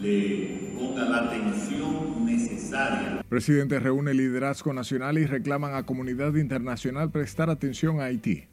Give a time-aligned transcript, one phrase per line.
[0.00, 3.24] le ponga la atención necesaria.
[3.28, 8.44] Presidente reúne liderazgo nacional y reclaman a comunidad internacional prestar atención a Haití.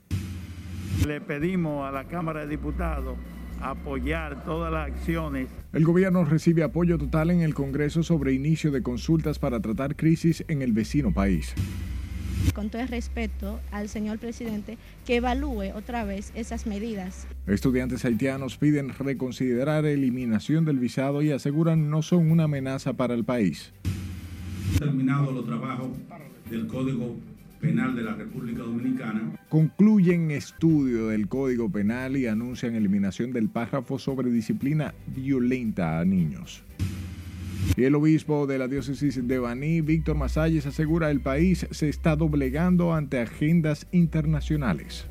[1.05, 3.17] Le pedimos a la Cámara de Diputados
[3.61, 5.47] apoyar todas las acciones.
[5.73, 10.43] El gobierno recibe apoyo total en el Congreso sobre inicio de consultas para tratar crisis
[10.47, 11.53] en el vecino país.
[12.53, 17.27] Con todo el respeto al señor presidente, que evalúe otra vez esas medidas.
[17.47, 23.23] Estudiantes haitianos piden reconsiderar eliminación del visado y aseguran no son una amenaza para el
[23.23, 23.73] país.
[24.79, 25.89] Terminado los trabajos
[26.49, 27.15] del Código
[27.59, 29.21] Penal de la República Dominicana.
[29.49, 36.63] Concluyen estudio del Código Penal y anuncian eliminación del párrafo sobre disciplina violenta a niños.
[37.77, 42.15] Y el obispo de la diócesis de Baní, Víctor Masalles, asegura el país se está
[42.15, 45.07] doblegando ante agendas internacionales.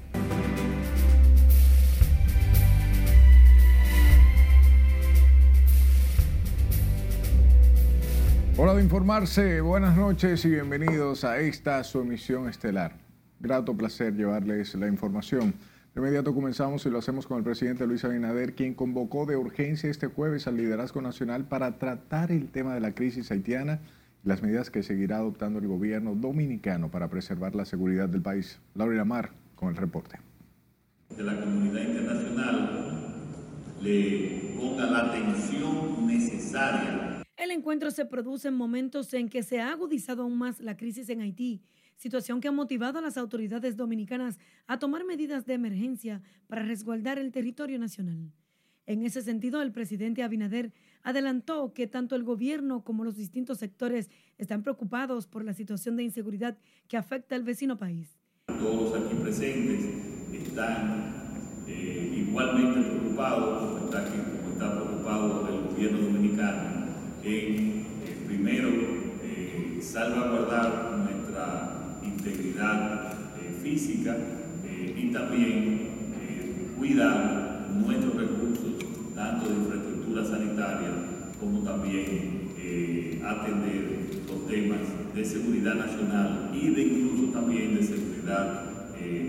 [8.56, 12.97] Hola de informarse, buenas noches y bienvenidos a esta su emisión estelar.
[13.41, 15.54] Grato placer llevarles la información.
[15.95, 19.89] De inmediato comenzamos y lo hacemos con el presidente Luis Abinader, quien convocó de urgencia
[19.89, 23.78] este jueves al liderazgo nacional para tratar el tema de la crisis haitiana
[24.25, 28.59] y las medidas que seguirá adoptando el gobierno dominicano para preservar la seguridad del país.
[28.75, 30.19] Laura Lamar con el reporte.
[31.17, 33.15] De la comunidad internacional
[33.81, 39.72] le ponga la atención necesaria el encuentro se produce en momentos en que se ha
[39.72, 41.61] agudizado aún más la crisis en Haití,
[41.97, 47.19] situación que ha motivado a las autoridades dominicanas a tomar medidas de emergencia para resguardar
[47.19, 48.33] el territorio nacional.
[48.87, 50.72] En ese sentido, el presidente Abinader
[51.03, 56.03] adelantó que tanto el gobierno como los distintos sectores están preocupados por la situación de
[56.03, 58.19] inseguridad que afecta al vecino país.
[58.47, 59.87] Todos aquí presentes
[60.33, 61.15] están
[61.67, 66.84] eh, igualmente preocupados, como está, como está preocupado el gobierno dominicano
[67.22, 68.69] en, eh, primero,
[69.22, 71.73] eh, salvaguardar nuestra
[72.24, 74.16] integridad eh, física
[74.96, 80.90] y también cuidar nuestros recursos, tanto de infraestructura sanitaria
[81.38, 82.44] como también
[83.24, 84.80] atender los temas
[85.14, 88.64] de seguridad nacional y de incluso también de seguridad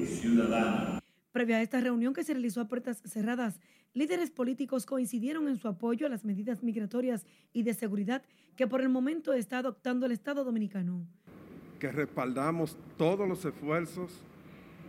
[0.07, 0.99] ciudadana.
[1.31, 3.59] Previa a esta reunión que se realizó a puertas cerradas,
[3.93, 8.23] líderes políticos coincidieron en su apoyo a las medidas migratorias y de seguridad
[8.55, 11.05] que por el momento está adoptando el Estado dominicano.
[11.85, 14.09] Que respaldamos todos los esfuerzos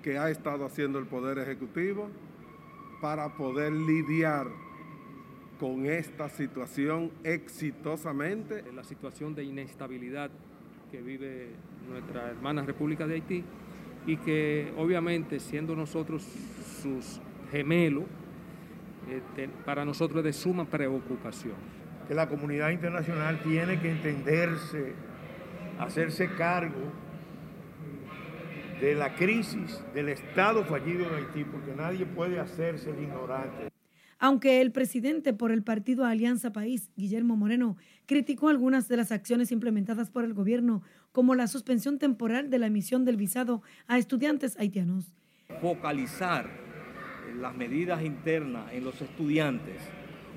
[0.03, 2.09] que ha estado haciendo el Poder Ejecutivo
[3.03, 4.47] para poder lidiar
[5.61, 8.65] con esta situación exitosamente.
[8.75, 10.31] La situación de inestabilidad
[10.91, 11.51] que vive
[11.87, 13.45] nuestra hermana República de Haití
[14.07, 16.27] y que obviamente siendo nosotros
[16.81, 17.21] sus
[17.51, 18.05] gemelos,
[19.11, 21.57] este, para nosotros es de suma preocupación.
[22.09, 24.95] Que la comunidad internacional tiene que entenderse,
[25.79, 26.93] hacerse cargo
[28.81, 33.69] de la crisis del Estado fallido de Haití, porque nadie puede hacerse el ignorante.
[34.19, 37.77] Aunque el presidente por el partido Alianza País, Guillermo Moreno,
[38.07, 40.83] criticó algunas de las acciones implementadas por el gobierno,
[41.13, 45.13] como la suspensión temporal de la emisión del visado a estudiantes haitianos.
[45.61, 46.49] Focalizar
[47.41, 49.83] las medidas internas en los estudiantes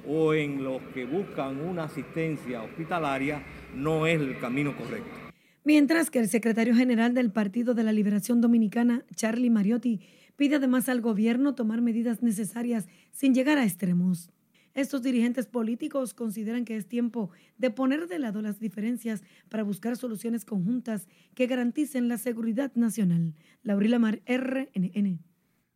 [0.07, 3.43] o en los que buscan una asistencia hospitalaria
[3.75, 5.28] no es el camino correcto.
[5.69, 10.01] Mientras que el secretario general del Partido de la Liberación Dominicana, Charlie Mariotti,
[10.35, 14.31] Pide además al gobierno tomar medidas necesarias sin llegar a extremos.
[14.73, 19.95] Estos dirigentes políticos consideran que es tiempo de poner de lado las diferencias para buscar
[19.95, 23.35] soluciones conjuntas que garanticen la seguridad nacional.
[23.61, 25.19] Laurila Mar, RNN.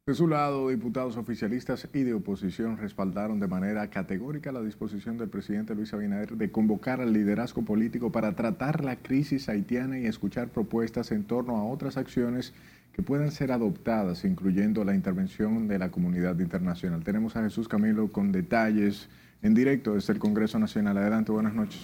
[0.05, 5.29] De su lado, diputados oficialistas y de oposición respaldaron de manera categórica la disposición del
[5.29, 10.49] presidente Luis Abinader de convocar al liderazgo político para tratar la crisis haitiana y escuchar
[10.49, 12.53] propuestas en torno a otras acciones
[12.91, 17.01] que puedan ser adoptadas, incluyendo la intervención de la comunidad internacional.
[17.05, 19.07] Tenemos a Jesús Camilo con detalles
[19.41, 20.97] en directo desde el Congreso Nacional.
[20.97, 21.79] Adelante, buenas noches.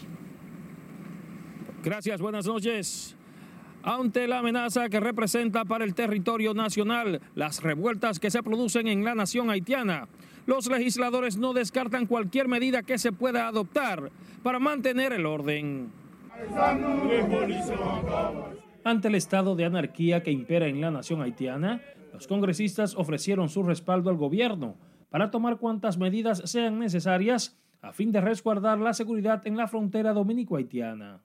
[1.86, 3.16] Gracias, buenas noches.
[3.84, 9.06] Ante la amenaza que representa para el territorio nacional las revueltas que se producen en
[9.06, 10.10] la nación haitiana,
[10.46, 14.12] los legisladores no descartan cualquier medida que se pueda adoptar
[14.44, 15.92] para mantener el orden.
[18.84, 21.82] Ante el estado de anarquía que impera en la nación haitiana,
[22.14, 24.76] los congresistas ofrecieron su respaldo al gobierno
[25.10, 30.12] para tomar cuantas medidas sean necesarias a fin de resguardar la seguridad en la frontera
[30.12, 31.22] dominico-haitiana.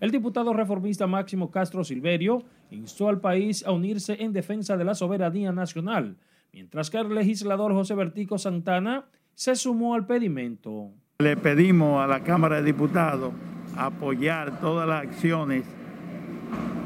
[0.00, 4.94] El diputado reformista Máximo Castro Silverio instó al país a unirse en defensa de la
[4.94, 6.16] soberanía nacional,
[6.54, 9.04] mientras que el legislador José Bertico Santana
[9.34, 10.90] se sumó al pedimento.
[11.18, 13.34] Le pedimos a la Cámara de Diputados
[13.76, 15.64] apoyar todas las acciones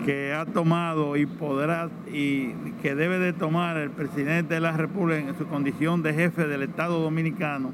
[0.05, 2.49] que ha tomado y podrá y
[2.82, 6.64] que debe de tomar el presidente de la República en su condición de jefe del
[6.64, 7.72] Estado Dominicano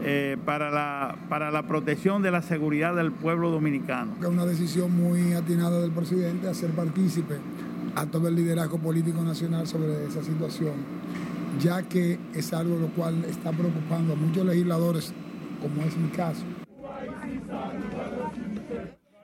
[0.00, 4.14] eh, para, la, para la protección de la seguridad del pueblo dominicano.
[4.20, 7.36] Es una decisión muy atinada del presidente hacer partícipe
[7.96, 10.74] a todo el liderazgo político nacional sobre esa situación,
[11.58, 15.12] ya que es algo lo cual está preocupando a muchos legisladores,
[15.60, 16.44] como es mi caso.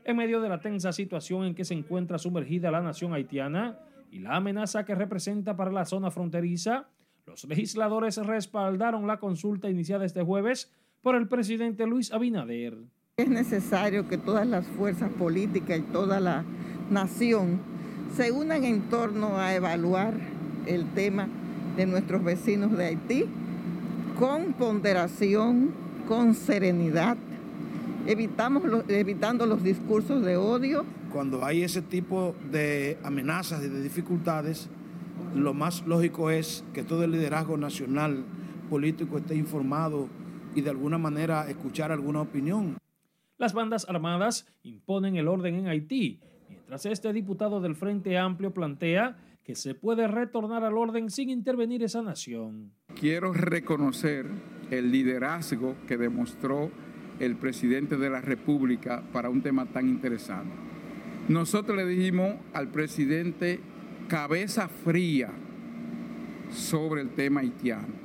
[0.04, 3.78] En medio de la tensa situación en que se encuentra sumergida la nación haitiana
[4.10, 6.88] y la amenaza que representa para la zona fronteriza,
[7.26, 10.70] los legisladores respaldaron la consulta iniciada este jueves
[11.02, 12.76] por el presidente Luis Abinader.
[13.16, 16.44] Es necesario que todas las fuerzas políticas y toda la
[16.90, 17.60] nación
[18.14, 20.14] se unan en torno a evaluar
[20.66, 21.28] el tema
[21.76, 23.24] de nuestros vecinos de Haití
[24.18, 25.72] con ponderación,
[26.06, 27.16] con serenidad,
[28.06, 30.84] evitamos evitando los discursos de odio.
[31.12, 34.68] Cuando hay ese tipo de amenazas y de dificultades,
[35.34, 38.24] lo más lógico es que todo el liderazgo nacional
[38.70, 40.08] político esté informado
[40.54, 42.78] y de alguna manera escuchar alguna opinión.
[43.36, 49.16] Las bandas armadas imponen el orden en Haití, mientras este diputado del Frente Amplio plantea
[49.42, 52.72] que se puede retornar al orden sin intervenir esa nación.
[52.98, 54.26] Quiero reconocer
[54.70, 56.70] el liderazgo que demostró
[57.20, 60.54] el presidente de la República para un tema tan interesante.
[61.28, 63.60] Nosotros le dijimos al presidente
[64.08, 65.30] cabeza fría
[66.50, 68.04] sobre el tema haitiano.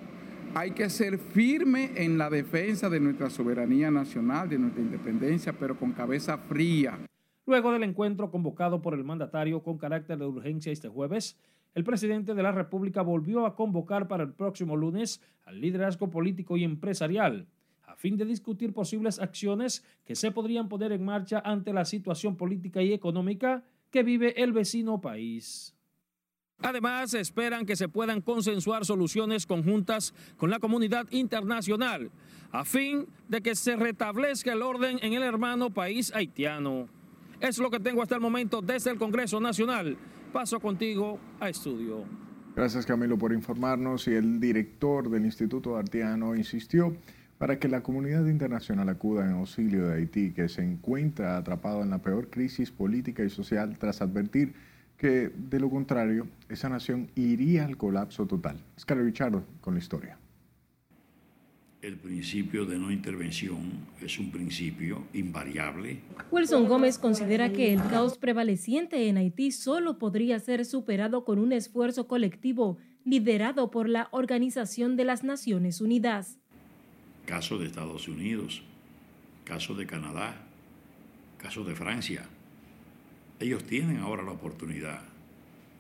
[0.56, 5.78] Hay que ser firme en la defensa de nuestra soberanía nacional, de nuestra independencia, pero
[5.78, 6.98] con cabeza fría.
[7.46, 11.38] Luego del encuentro convocado por el mandatario con carácter de urgencia este jueves,
[11.76, 16.58] el presidente de la República volvió a convocar para el próximo lunes al liderazgo político
[16.58, 17.48] y empresarial
[17.84, 22.36] a fin de discutir posibles acciones que se podrían poner en marcha ante la situación
[22.36, 25.76] política y económica que vive el vecino país.
[26.62, 32.12] Además, esperan que se puedan consensuar soluciones conjuntas con la comunidad internacional
[32.52, 36.88] a fin de que se restablezca el orden en el hermano país haitiano.
[37.40, 39.98] Es lo que tengo hasta el momento desde el Congreso Nacional.
[40.34, 42.04] Paso contigo a estudio.
[42.56, 46.98] Gracias Camilo por informarnos y el director del Instituto Haitiano insistió
[47.38, 51.90] para que la comunidad internacional acuda en auxilio de Haití, que se encuentra atrapado en
[51.90, 54.54] la peor crisis política y social tras advertir
[55.00, 58.62] que, de lo contrario, esa nación iría al colapso total.
[58.78, 60.18] Scarlett Richard con la historia.
[61.82, 66.02] El principio de no intervención es un principio invariable.
[66.30, 71.54] Wilson Gómez considera que el caos prevaleciente en Haití solo podría ser superado con un
[71.54, 76.38] esfuerzo colectivo liderado por la Organización de las Naciones Unidas.
[77.26, 78.62] Caso de Estados Unidos,
[79.46, 80.36] caso de Canadá,
[81.38, 82.28] caso de Francia.
[83.40, 85.00] Ellos tienen ahora la oportunidad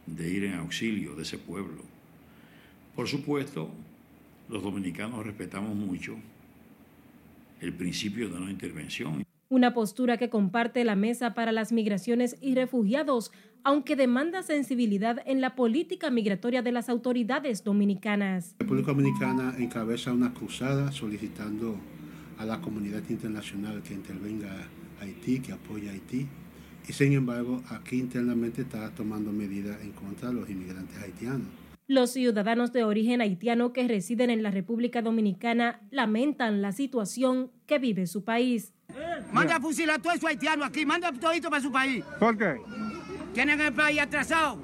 [0.05, 1.83] de ir en auxilio de ese pueblo.
[2.95, 3.69] Por supuesto,
[4.49, 6.15] los dominicanos respetamos mucho
[7.61, 9.23] el principio de no intervención.
[9.49, 13.31] Una postura que comparte la Mesa para las Migraciones y Refugiados,
[13.63, 18.55] aunque demanda sensibilidad en la política migratoria de las autoridades dominicanas.
[18.59, 21.75] La República Dominicana encabeza una cruzada solicitando
[22.37, 24.49] a la comunidad internacional que intervenga
[25.01, 26.25] a Haití, que apoye a Haití.
[26.89, 31.47] Y sin embargo, aquí internamente está tomando medidas en contra de los inmigrantes haitianos.
[31.85, 37.77] Los ciudadanos de origen haitiano que residen en la República Dominicana lamentan la situación que
[37.77, 38.73] vive su país.
[39.31, 42.03] Manda a fusilar a todo eso haitiano aquí, manda todo para su país.
[42.19, 42.55] ¿Por qué?
[43.35, 44.59] Tienen el país atrasado.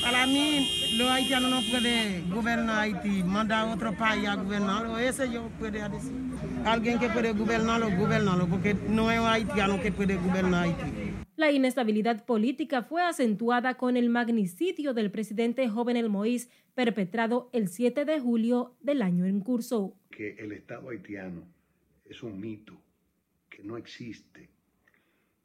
[0.00, 4.96] Para mí, los haitianos no pueden gobernar Haití, manda a otro país a gobernarlo.
[4.96, 6.12] Ese yo puedo decir.
[6.64, 11.07] Alguien que puede gobernarlo, gobernarlo, porque no es un haitiano que puede gobernar Haití.
[11.38, 18.04] La inestabilidad política fue acentuada con el magnicidio del presidente Jovenel Moïse perpetrado el 7
[18.04, 19.94] de julio del año en curso.
[20.10, 21.46] Que el Estado haitiano
[22.06, 22.82] es un mito,
[23.48, 24.48] que no existe.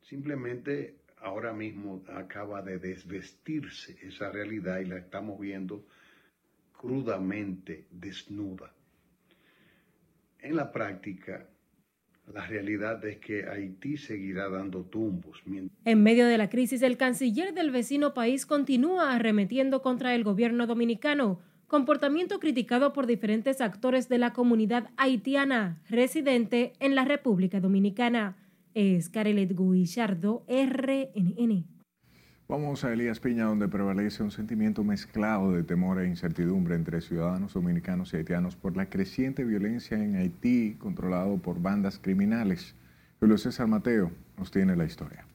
[0.02, 5.86] Simplemente ahora mismo acaba de desvestirse esa realidad y la estamos viendo
[6.76, 8.74] crudamente desnuda.
[10.40, 11.48] En la práctica,
[12.32, 15.42] la realidad es que Haití seguirá dando tumbos.
[15.86, 20.66] En medio de la crisis, el canciller del vecino país continúa arremetiendo contra el gobierno
[20.66, 28.38] dominicano, comportamiento criticado por diferentes actores de la comunidad haitiana residente en la República Dominicana.
[28.74, 31.73] Es Carelet Guillardo, RNN.
[32.48, 37.54] Vamos a Elías Piña, donde prevalece un sentimiento mezclado de temor e incertidumbre entre ciudadanos
[37.54, 42.76] dominicanos y haitianos por la creciente violencia en Haití, controlado por bandas criminales.
[43.20, 45.26] Julio César Mateo nos tiene la historia.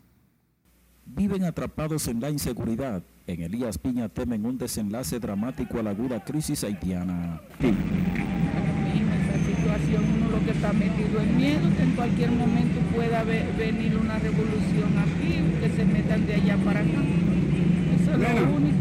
[1.07, 3.03] Viven atrapados en la inseguridad.
[3.27, 7.41] En Elías Piña temen un desenlace dramático a la aguda crisis haitiana
[9.29, 13.97] esa situación uno lo que está metido en miedo, que en cualquier momento pueda venir
[13.97, 17.01] una revolución aquí, que se metan de allá para acá.
[17.95, 18.77] Eso es lo único.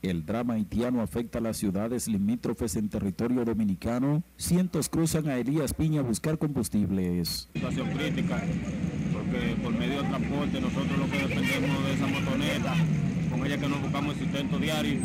[0.00, 4.22] El drama haitiano afecta a las ciudades limítrofes en territorio dominicano.
[4.36, 7.48] Cientos cruzan a Elías Piña a buscar combustibles.
[7.52, 8.40] Situación crítica,
[9.12, 12.74] porque por medio de transporte nosotros lo que dependemos de esa motoneta,
[13.28, 15.00] con ella que nos buscamos el sustento diario,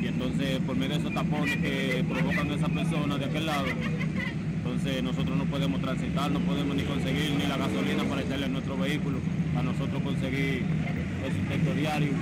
[0.00, 3.66] y entonces por medio de esos tapones que provocan a esas personas de aquel lado,
[4.80, 8.48] entonces nosotros no podemos transitar, no podemos ni conseguir ni la gasolina para echarle a
[8.48, 9.18] nuestro vehículo,
[9.56, 10.64] a nosotros conseguir
[11.24, 12.12] el sustento diario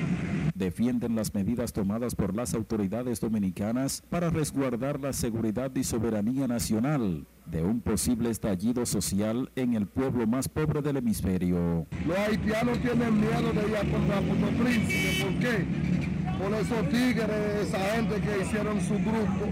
[0.55, 7.29] defienden las medidas tomadas por las autoridades dominicanas para resguardar la seguridad y soberanía nacional
[7.47, 11.87] de un posible estallido social en el pueblo más pobre del hemisferio.
[12.09, 15.23] Los haitianos tienen miedo de ir a contra Puerto Príncipe.
[15.23, 15.65] ¿Por qué?
[16.43, 19.47] Por esos tigres, esa gente que hicieron su grupo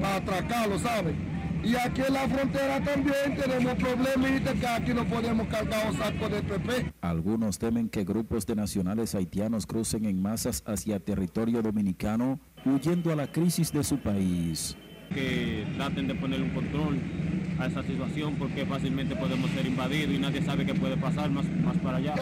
[0.00, 1.37] para atracarlo, ¿saben?
[1.62, 6.28] Y aquí en la frontera también tenemos problemitas que aquí no podemos cargar un saco
[6.28, 6.92] de PP.
[7.00, 13.16] Algunos temen que grupos de nacionales haitianos crucen en masas hacia territorio dominicano huyendo a
[13.16, 14.76] la crisis de su país.
[15.12, 17.00] Que traten de poner un control
[17.58, 21.44] a esa situación porque fácilmente podemos ser invadidos y nadie sabe qué puede pasar más,
[21.64, 22.14] más para allá.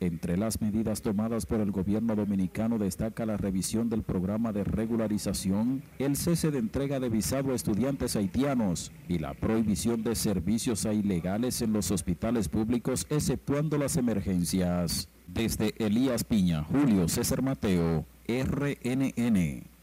[0.00, 5.82] Entre las medidas tomadas por el gobierno dominicano destaca la revisión del programa de regularización,
[5.98, 10.92] el cese de entrega de visado a estudiantes haitianos y la prohibición de servicios a
[10.92, 15.08] ilegales en los hospitales públicos exceptuando las emergencias.
[15.26, 19.75] Desde Elías Piña, Julio César Mateo, RNN.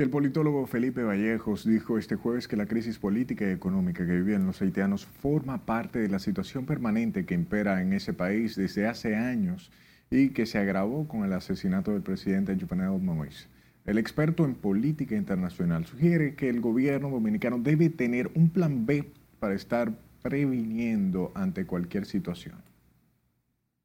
[0.00, 4.46] El politólogo Felipe Vallejos dijo este jueves que la crisis política y económica que viven
[4.46, 9.14] los haitianos forma parte de la situación permanente que impera en ese país desde hace
[9.14, 9.70] años
[10.10, 13.46] y que se agravó con el asesinato del presidente Juvenal Moïse.
[13.84, 19.04] El experto en política internacional sugiere que el gobierno dominicano debe tener un plan B
[19.38, 19.92] para estar
[20.22, 22.56] previniendo ante cualquier situación.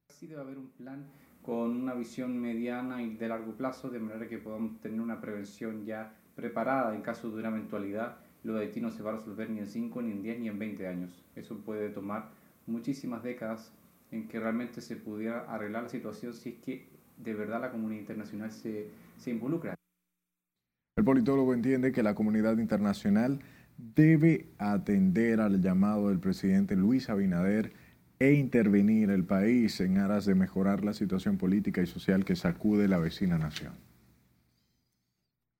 [0.08, 1.04] Sí debe haber un plan
[1.46, 5.86] con una visión mediana y de largo plazo, de manera que podamos tener una prevención
[5.86, 8.18] ya preparada en caso de una eventualidad.
[8.44, 10.48] Lo de Haití no se va a resolver ni en 5, ni en 10, ni
[10.48, 11.24] en 20 años.
[11.36, 12.30] Eso puede tomar
[12.66, 13.72] muchísimas décadas
[14.12, 16.88] en que realmente se pudiera arreglar la situación si es que
[17.18, 18.88] de verdad la comunidad internacional se,
[19.18, 19.76] se involucra.
[20.98, 23.40] El politólogo entiende que la comunidad internacional
[23.78, 27.74] debe atender al llamado del presidente Luis Abinader
[28.26, 32.88] e intervenir el país en aras de mejorar la situación política y social que sacude
[32.88, 33.74] la vecina nación.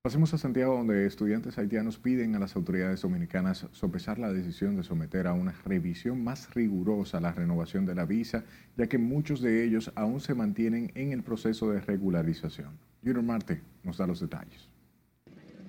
[0.02, 4.82] Pasemos a Santiago, donde estudiantes haitianos piden a las autoridades dominicanas sopesar la decisión de
[4.82, 8.44] someter a una revisión más rigurosa la renovación de la visa,
[8.76, 12.78] ya que muchos de ellos aún se mantienen en el proceso de regularización.
[13.04, 14.75] Junior Marte nos da los detalles.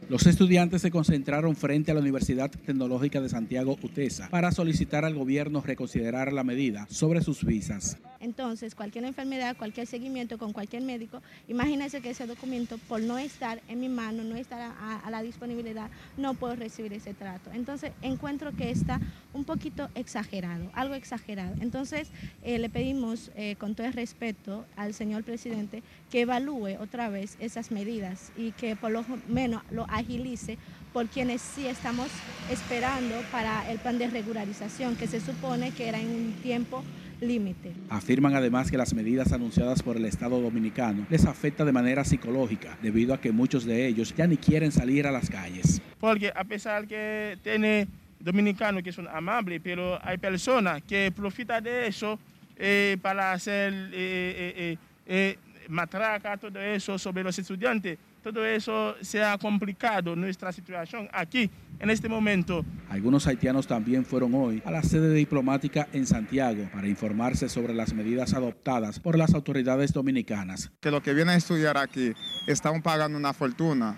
[0.09, 5.13] Los estudiantes se concentraron frente a la Universidad Tecnológica de Santiago UTESA para solicitar al
[5.13, 7.97] gobierno reconsiderar la medida sobre sus visas.
[8.21, 13.61] Entonces, cualquier enfermedad, cualquier seguimiento con cualquier médico, imagínense que ese documento, por no estar
[13.67, 17.51] en mi mano, no estar a, la disponibilidad, no puedo recibir ese trato.
[17.51, 19.01] Entonces, encuentro que está
[19.37, 21.55] un poquito exagerado, algo exagerado.
[21.61, 22.09] Entonces,
[22.43, 27.37] eh, le pedimos eh, con todo el respeto al señor presidente que evalúe otra vez
[27.39, 30.57] esas medidas y que por lo menos lo agilice
[30.93, 32.07] por quienes sí estamos
[32.51, 36.83] esperando para el plan de regularización, que se supone que era en un tiempo
[37.21, 37.73] límite.
[37.89, 42.77] Afirman además que las medidas anunciadas por el Estado dominicano les afecta de manera psicológica,
[42.81, 45.81] debido a que muchos de ellos ya ni quieren salir a las calles.
[45.99, 47.87] Porque a pesar que tiene
[48.19, 52.19] dominicanos que son amables, pero hay personas que profitan de eso
[52.55, 55.37] eh, para hacer eh, eh,
[55.69, 57.97] matraca, todo eso sobre los estudiantes
[58.27, 62.65] todo eso se ha complicado nuestra situación aquí en este momento.
[62.89, 67.93] Algunos haitianos también fueron hoy a la sede diplomática en Santiago para informarse sobre las
[67.93, 70.71] medidas adoptadas por las autoridades dominicanas.
[70.81, 72.11] Que los que vienen a estudiar aquí
[72.47, 73.97] están pagando una fortuna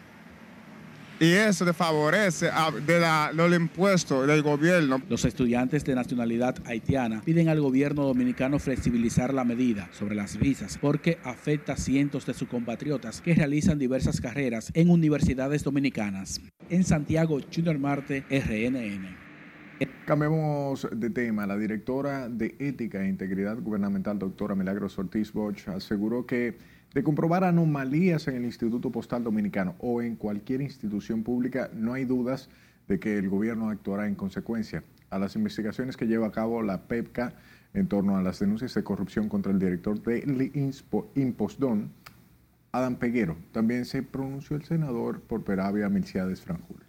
[1.20, 3.00] y eso le favorece a, de
[3.34, 5.02] los impuestos del gobierno.
[5.10, 10.78] Los estudiantes de nacionalidad haitiana piden al gobierno dominicano flexibilizar la medida sobre las visas
[10.78, 16.42] porque afecta a cientos de sus compatriotas que realizan diversas carreras en universidades dominicanas.
[16.70, 19.30] En Santiago, Junior Marte, RNN.
[20.06, 21.46] Cambiemos de tema.
[21.46, 26.58] La directora de Ética e Integridad Gubernamental, doctora Milagros Ortiz Bosch, aseguró que
[26.94, 32.06] de comprobar anomalías en el Instituto Postal Dominicano o en cualquier institución pública, no hay
[32.06, 32.50] dudas
[32.88, 34.84] de que el gobierno actuará en consecuencia.
[35.12, 37.34] A las investigaciones que lleva a cabo la PEPCA
[37.74, 40.52] en torno a las denuncias de corrupción contra el director de
[41.16, 41.92] Impostón,
[42.72, 43.38] Adam Peguero.
[43.52, 46.84] También se pronunció el senador por Peravia Milciades Franjul.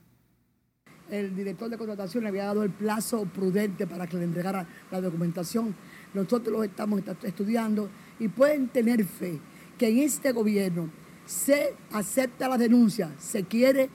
[1.11, 5.01] El director de contratación le había dado el plazo prudente para que le entregara la
[5.01, 5.75] documentación.
[6.15, 9.41] Nosotros lo estamos estudiando y pueden tener fe
[9.81, 10.91] que en este gobierno
[11.25, 13.89] se acepta la denuncia, se quiere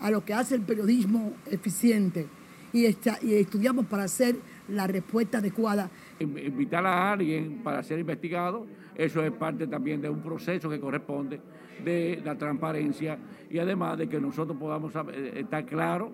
[0.00, 2.26] a lo que hace el periodismo eficiente
[2.74, 4.36] y, y estudiamos para hacer
[4.68, 5.88] la respuesta adecuada.
[6.18, 11.40] Invitar a alguien para ser investigado eso es parte también de un proceso que corresponde
[11.82, 13.16] de la transparencia
[13.48, 16.10] y además de que nosotros podamos eh, estar claros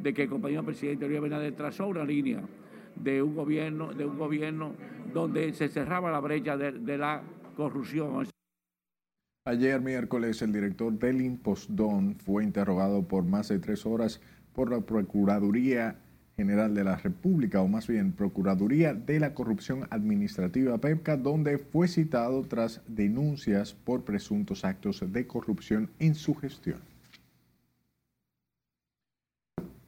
[0.00, 2.42] de que el compañero presidente Luis Abinader trazó una línea
[2.94, 4.74] de un gobierno, de un gobierno
[5.12, 7.22] donde se cerraba la brecha de, la
[7.56, 8.28] corrupción.
[9.48, 14.20] Ayer miércoles el director del Impostón fue interrogado por más de tres horas
[14.52, 15.96] por la Procuraduría
[16.36, 21.88] General de la República, o más bien Procuraduría de la Corrupción Administrativa PEPCA, donde fue
[21.88, 26.80] citado tras denuncias por presuntos actos de corrupción en su gestión.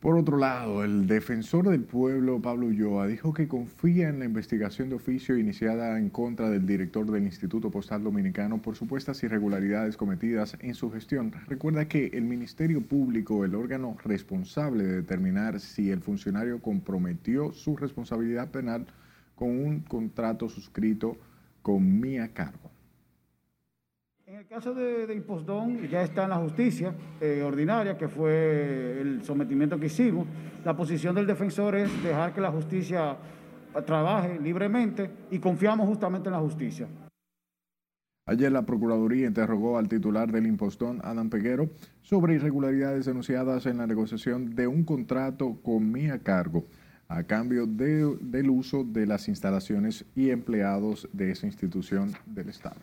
[0.00, 4.88] Por otro lado, el defensor del pueblo, Pablo Ulloa, dijo que confía en la investigación
[4.88, 10.56] de oficio iniciada en contra del director del Instituto Postal Dominicano por supuestas irregularidades cometidas
[10.60, 11.34] en su gestión.
[11.48, 17.76] Recuerda que el Ministerio Público, el órgano responsable de determinar si el funcionario comprometió su
[17.76, 18.86] responsabilidad penal
[19.34, 21.18] con un contrato suscrito
[21.60, 22.69] con Mía Cargo.
[24.40, 29.78] El caso de, de ya está en la justicia eh, ordinaria, que fue el sometimiento
[29.78, 30.26] que hicimos.
[30.64, 33.18] La posición del defensor es dejar que la justicia
[33.84, 36.88] trabaje libremente y confiamos justamente en la justicia.
[38.24, 41.68] Ayer la Procuraduría interrogó al titular del impostón, Adam Peguero,
[42.00, 46.64] sobre irregularidades denunciadas en la negociación de un contrato con Mía cargo
[47.08, 52.80] a cambio del uso de las instalaciones y empleados de esa institución del Estado.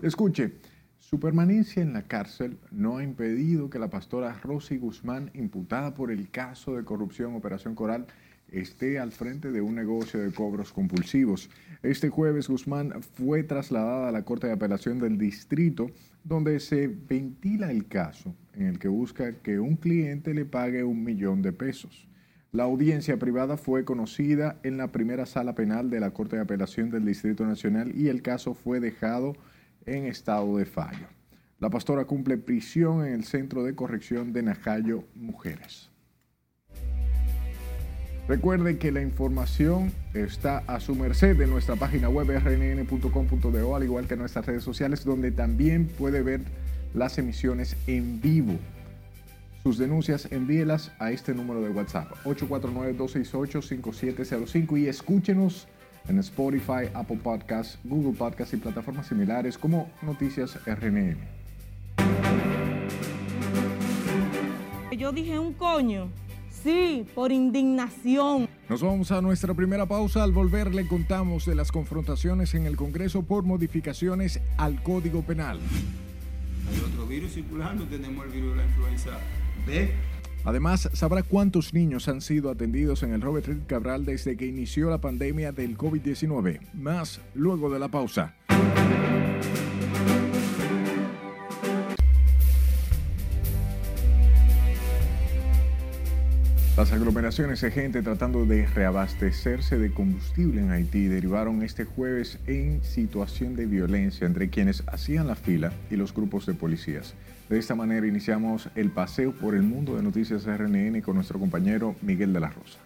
[0.00, 0.52] Escuche,
[0.98, 6.10] su permanencia en la cárcel no ha impedido que la pastora Rosy Guzmán, imputada por
[6.10, 8.06] el caso de corrupción Operación Coral,
[8.48, 11.50] esté al frente de un negocio de cobros compulsivos.
[11.82, 15.90] Este jueves Guzmán fue trasladada a la Corte de Apelación del Distrito,
[16.24, 21.02] donde se ventila el caso en el que busca que un cliente le pague un
[21.02, 22.08] millón de pesos.
[22.52, 26.90] La audiencia privada fue conocida en la primera sala penal de la Corte de Apelación
[26.90, 29.34] del Distrito Nacional y el caso fue dejado
[29.86, 31.06] en estado de fallo.
[31.58, 35.90] La pastora cumple prisión en el Centro de Corrección de Najayo Mujeres.
[38.28, 44.06] Recuerde que la información está a su merced en nuestra página web rnn.com.do, al igual
[44.06, 46.40] que en nuestras redes sociales, donde también puede ver
[46.94, 48.58] las emisiones en vivo.
[49.62, 55.68] Sus denuncias envíelas a este número de WhatsApp, 849-268-5705 y escúchenos
[56.08, 61.18] en Spotify, Apple Podcasts, Google Podcasts y plataformas similares como Noticias RNN.
[64.96, 66.08] Yo dije un coño.
[66.62, 68.48] Sí, por indignación.
[68.68, 70.22] Nos vamos a nuestra primera pausa.
[70.22, 75.58] Al volver le contamos de las confrontaciones en el Congreso por modificaciones al Código Penal.
[76.70, 79.10] Hay otro virus circulando, tenemos el virus de la influenza
[79.66, 79.92] B
[80.44, 84.90] Además, sabrá cuántos niños han sido atendidos en el Robert Reed Cabral desde que inició
[84.90, 86.60] la pandemia del COVID-19.
[86.74, 88.34] Más luego de la pausa.
[96.74, 102.82] Las aglomeraciones de gente tratando de reabastecerse de combustible en Haití derivaron este jueves en
[102.82, 107.14] situación de violencia entre quienes hacían la fila y los grupos de policías.
[107.52, 111.94] De esta manera iniciamos el paseo por el mundo de Noticias RNN con nuestro compañero
[112.00, 112.78] Miguel de la Rosa.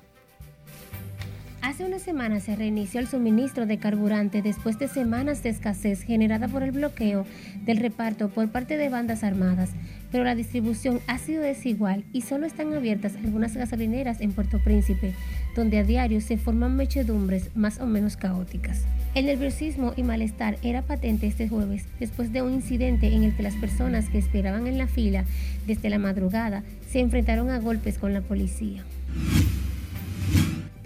[1.62, 6.48] Hace una semana se reinició el suministro de carburante después de semanas de escasez generada
[6.48, 7.26] por el bloqueo
[7.64, 9.70] del reparto por parte de bandas armadas,
[10.10, 15.14] pero la distribución ha sido desigual y solo están abiertas algunas gasolineras en Puerto Príncipe,
[15.54, 18.82] donde a diario se forman mechedumbres más o menos caóticas.
[19.16, 23.42] El nerviosismo y malestar era patente este jueves después de un incidente en el que
[23.42, 25.24] las personas que esperaban en la fila
[25.66, 28.84] desde la madrugada se enfrentaron a golpes con la policía.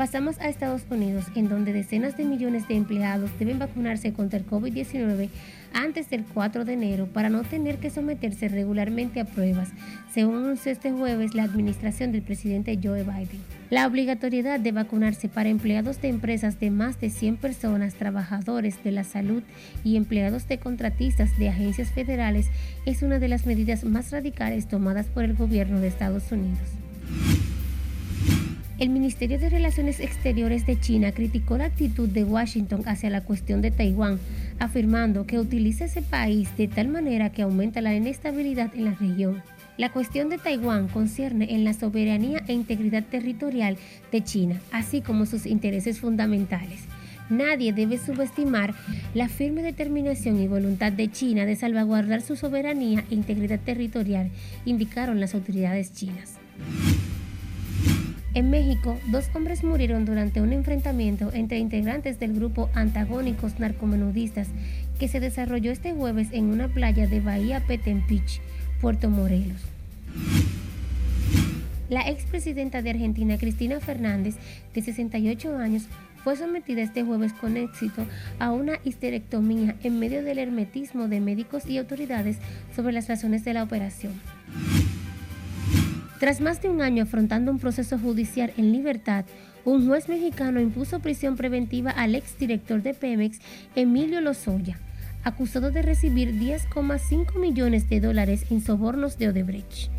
[0.01, 4.47] Pasamos a Estados Unidos, en donde decenas de millones de empleados deben vacunarse contra el
[4.47, 5.29] COVID-19
[5.75, 9.69] antes del 4 de enero para no tener que someterse regularmente a pruebas,
[10.11, 13.43] según anunció este jueves la administración del presidente Joe Biden.
[13.69, 18.93] La obligatoriedad de vacunarse para empleados de empresas de más de 100 personas, trabajadores de
[18.93, 19.43] la salud
[19.85, 22.47] y empleados de contratistas de agencias federales
[22.87, 26.71] es una de las medidas más radicales tomadas por el gobierno de Estados Unidos.
[28.81, 33.61] El Ministerio de Relaciones Exteriores de China criticó la actitud de Washington hacia la cuestión
[33.61, 34.19] de Taiwán,
[34.59, 39.43] afirmando que utiliza ese país de tal manera que aumenta la inestabilidad en la región.
[39.77, 43.77] La cuestión de Taiwán concierne en la soberanía e integridad territorial
[44.13, 46.81] de China, así como sus intereses fundamentales.
[47.29, 48.75] Nadie debe subestimar
[49.13, 54.31] la firme determinación y voluntad de China de salvaguardar su soberanía e integridad territorial,
[54.65, 56.39] indicaron las autoridades chinas.
[58.33, 64.47] En México, dos hombres murieron durante un enfrentamiento entre integrantes del grupo Antagónicos Narcomenudistas
[65.01, 68.41] que se desarrolló este jueves en una playa de Bahía Petempich,
[68.81, 69.61] Puerto Morelos.
[71.89, 74.37] La expresidenta de Argentina, Cristina Fernández,
[74.75, 75.89] de 68 años,
[76.23, 78.07] fue sometida este jueves con éxito
[78.39, 82.37] a una histerectomía en medio del hermetismo de médicos y autoridades
[82.77, 84.13] sobre las razones de la operación.
[86.21, 89.25] Tras más de un año afrontando un proceso judicial en libertad,
[89.65, 93.39] un juez mexicano impuso prisión preventiva al exdirector de Pemex,
[93.75, 94.79] Emilio Lozoya,
[95.25, 99.91] acusado de recibir 10,5 millones de dólares en sobornos de Odebrecht.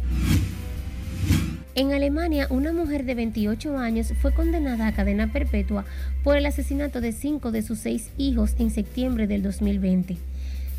[1.73, 5.85] En Alemania, una mujer de 28 años fue condenada a cadena perpetua
[6.23, 10.17] por el asesinato de cinco de sus seis hijos en septiembre del 2020.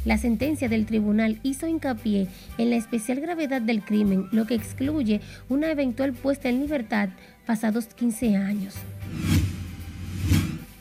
[0.05, 2.27] La sentencia del tribunal hizo hincapié
[2.59, 7.11] en la especial gravedad del crimen, lo que excluye una eventual puesta en libertad
[7.47, 8.75] pasados 15 años.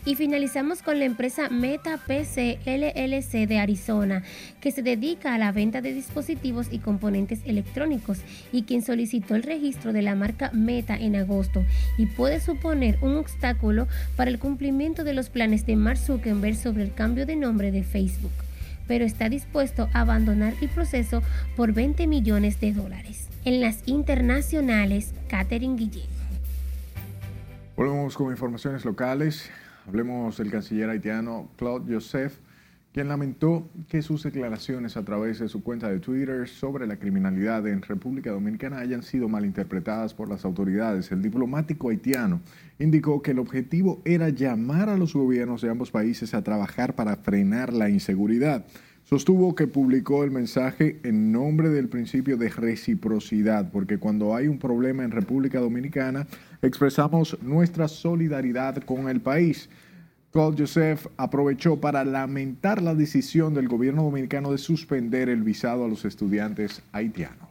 [0.04, 4.24] Y finalizamos con la empresa Meta PC LLC de Arizona,
[4.60, 8.18] que se dedica a la venta de dispositivos y componentes electrónicos
[8.52, 11.64] y quien solicitó el registro de la marca Meta en agosto
[12.00, 16.82] y puede suponer un obstáculo para el cumplimiento de los planes de Mark Zuckerberg sobre
[16.82, 18.34] el cambio de nombre de Facebook
[18.92, 21.24] pero está dispuesto a abandonar el proceso
[21.56, 23.30] por 20 millones de dólares.
[23.46, 26.10] En las internacionales, Catherine Guillén.
[27.78, 29.50] Volvemos con informaciones locales.
[29.88, 32.34] Hablemos del canciller haitiano Claude Joseph,
[32.92, 37.66] quien lamentó que sus declaraciones a través de su cuenta de Twitter sobre la criminalidad
[37.68, 41.14] en República Dominicana hayan sido malinterpretadas por las autoridades.
[41.14, 42.42] El diplomático haitiano
[42.82, 47.16] indicó que el objetivo era llamar a los gobiernos de ambos países a trabajar para
[47.16, 48.66] frenar la inseguridad.
[49.04, 54.58] Sostuvo que publicó el mensaje en nombre del principio de reciprocidad, porque cuando hay un
[54.58, 56.28] problema en República Dominicana,
[56.62, 59.70] expresamos nuestra solidaridad con el país.
[60.32, 65.90] Claude Joseph aprovechó para lamentar la decisión del gobierno dominicano de suspender el visado a
[65.90, 67.50] los estudiantes haitianos.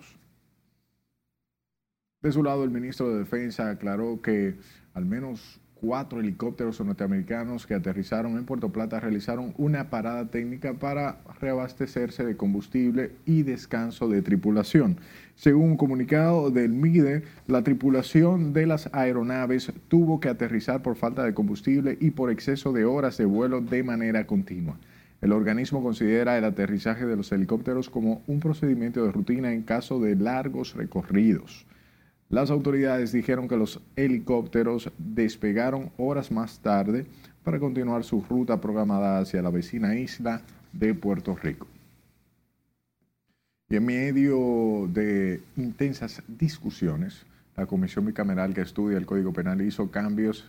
[2.23, 4.57] De su lado, el ministro de Defensa aclaró que
[4.95, 11.21] al menos cuatro helicópteros norteamericanos que aterrizaron en Puerto Plata realizaron una parada técnica para
[11.41, 14.99] reabastecerse de combustible y descanso de tripulación.
[15.37, 21.25] Según un comunicado del MIDE, la tripulación de las aeronaves tuvo que aterrizar por falta
[21.25, 24.77] de combustible y por exceso de horas de vuelo de manera continua.
[25.23, 30.01] El organismo considera el aterrizaje de los helicópteros como un procedimiento de rutina en caso
[30.01, 31.67] de largos recorridos.
[32.31, 37.07] Las autoridades dijeron que los helicópteros despegaron horas más tarde
[37.43, 40.41] para continuar su ruta programada hacia la vecina isla
[40.73, 41.67] de Puerto Rico.
[43.69, 49.91] Y en medio de intensas discusiones, la Comisión Bicameral que estudia el Código Penal hizo
[49.91, 50.49] cambios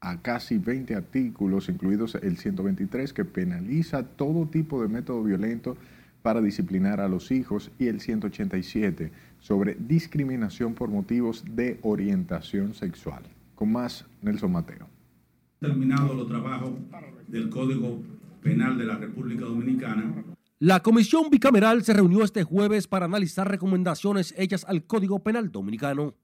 [0.00, 5.78] a casi 20 artículos, incluidos el 123, que penaliza todo tipo de método violento
[6.20, 9.10] para disciplinar a los hijos, y el 187
[9.40, 13.22] sobre discriminación por motivos de orientación sexual.
[13.54, 14.88] Con más, Nelson Mateo.
[15.58, 16.70] Terminado los trabajos
[17.26, 18.00] del Código
[18.42, 20.24] Penal de la República Dominicana.
[20.60, 26.14] La Comisión Bicameral se reunió este jueves para analizar recomendaciones hechas al Código Penal Dominicano.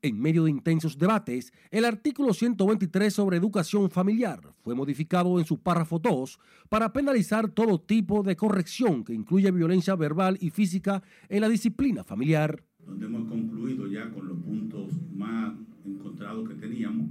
[0.00, 5.58] En medio de intensos debates, el artículo 123 sobre educación familiar fue modificado en su
[5.58, 11.40] párrafo 2 para penalizar todo tipo de corrección que incluye violencia verbal y física en
[11.40, 12.62] la disciplina familiar.
[12.86, 17.08] Donde hemos concluido ya con los puntos más encontrados que teníamos,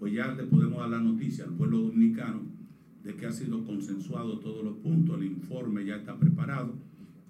[0.00, 2.40] pues ya le podemos dar la noticia al pueblo dominicano
[3.04, 6.74] de que ha sido consensuado todos los puntos, el informe ya está preparado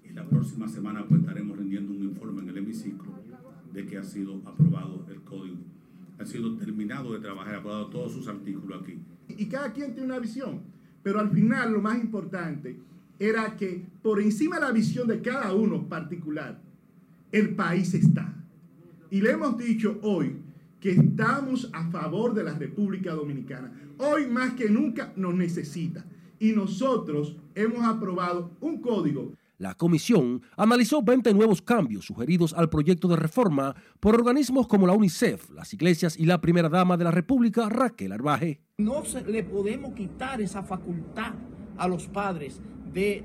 [0.03, 3.18] y la próxima semana pues estaremos rendiendo un informe en el hemiciclo
[3.73, 5.57] de que ha sido aprobado el Código
[6.19, 8.99] ha sido terminado de trabajar, aprobado todos sus artículos aquí.
[9.29, 10.61] Y cada quien tiene una visión,
[11.01, 12.77] pero al final lo más importante
[13.17, 16.59] era que por encima de la visión de cada uno particular,
[17.31, 18.33] el país está.
[19.09, 20.35] Y le hemos dicho hoy
[20.79, 23.71] que estamos a favor de la República Dominicana.
[23.97, 26.05] Hoy más que nunca nos necesita.
[26.39, 33.09] Y nosotros hemos aprobado un código la comisión analizó 20 nuevos cambios sugeridos al proyecto
[33.09, 37.11] de reforma por organismos como la UNICEF, las iglesias y la primera dama de la
[37.11, 38.61] República, Raquel Arbaje.
[38.77, 41.33] No se le podemos quitar esa facultad
[41.77, 42.61] a los padres
[42.93, 43.23] de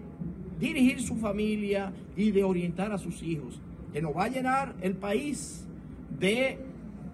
[0.58, 3.60] dirigir su familia y de orientar a sus hijos,
[3.92, 5.64] que nos va a llenar el país
[6.18, 6.58] de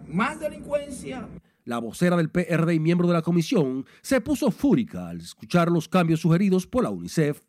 [0.09, 1.29] más delincuencia.
[1.67, 5.89] La vocera del PRD y miembro de la comisión se puso fúrica al escuchar los
[5.89, 7.43] cambios sugeridos por la UNICEF.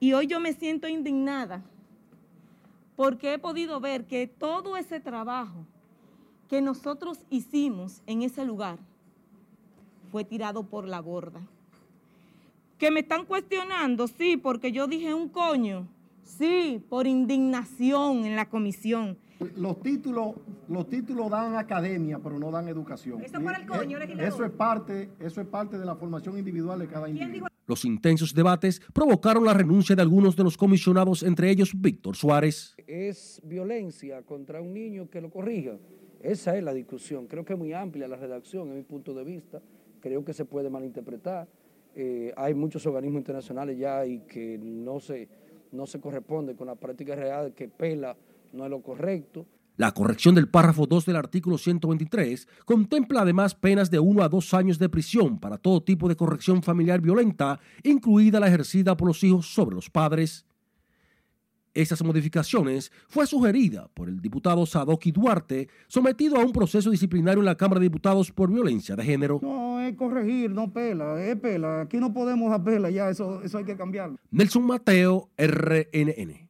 [0.00, 1.62] Y hoy yo me siento indignada
[2.96, 5.66] porque he podido ver que todo ese trabajo
[6.48, 8.78] que nosotros hicimos en ese lugar
[10.10, 11.40] fue tirado por la borda.
[12.78, 15.86] Que me están cuestionando, sí, porque yo dije un coño,
[16.24, 19.18] sí, por indignación en la comisión.
[19.56, 20.34] Los títulos,
[20.68, 23.22] los títulos dan academia, pero no dan educación.
[23.22, 26.78] Eso para el coño, eh, Eso es parte, eso es parte de la formación individual
[26.78, 27.48] de cada individuo.
[27.66, 32.74] Los intensos debates provocaron la renuncia de algunos de los comisionados, entre ellos Víctor Suárez.
[32.86, 35.78] Es violencia contra un niño que lo corrija.
[36.20, 37.26] Esa es la discusión.
[37.26, 39.62] Creo que es muy amplia la redacción, en mi punto de vista.
[40.00, 41.48] Creo que se puede malinterpretar.
[41.94, 45.28] Eh, hay muchos organismos internacionales ya y que no se,
[45.72, 48.16] no se corresponde con la práctica real que pela
[48.52, 49.46] no es lo correcto.
[49.80, 54.52] La corrección del párrafo 2 del artículo 123 contempla además penas de 1 a 2
[54.52, 59.24] años de prisión para todo tipo de corrección familiar violenta, incluida la ejercida por los
[59.24, 60.44] hijos sobre los padres.
[61.72, 67.46] Esas modificaciones fue sugerida por el diputado Sadoki Duarte, sometido a un proceso disciplinario en
[67.46, 69.38] la Cámara de Diputados por violencia de género.
[69.40, 71.82] No, es corregir, no pela, es pela.
[71.82, 74.18] Aquí no podemos dar pela, ya eso, eso hay que cambiarlo.
[74.30, 76.49] Nelson Mateo, RNN.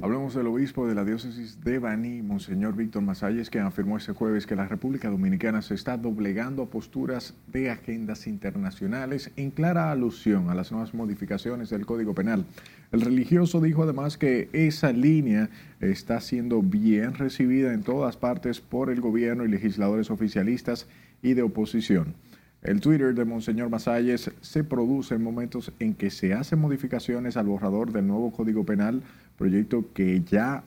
[0.00, 4.46] Hablamos del obispo de la diócesis de Baní, Monseñor Víctor Masalles, que afirmó este jueves
[4.46, 10.50] que la República Dominicana se está doblegando a posturas de agendas internacionales en clara alusión
[10.50, 12.44] a las nuevas modificaciones del Código Penal.
[12.92, 18.90] El religioso dijo además que esa línea está siendo bien recibida en todas partes por
[18.90, 20.86] el gobierno y legisladores oficialistas
[21.22, 22.14] y de oposición.
[22.62, 27.46] El Twitter de Monseñor Masalles se produce en momentos en que se hacen modificaciones al
[27.46, 29.02] borrador del nuevo Código Penal,
[29.36, 30.64] proyecto que ya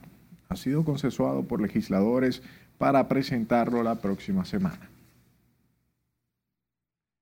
[0.47, 2.41] ha sido consensuado por legisladores
[2.77, 4.89] para presentarlo la próxima semana.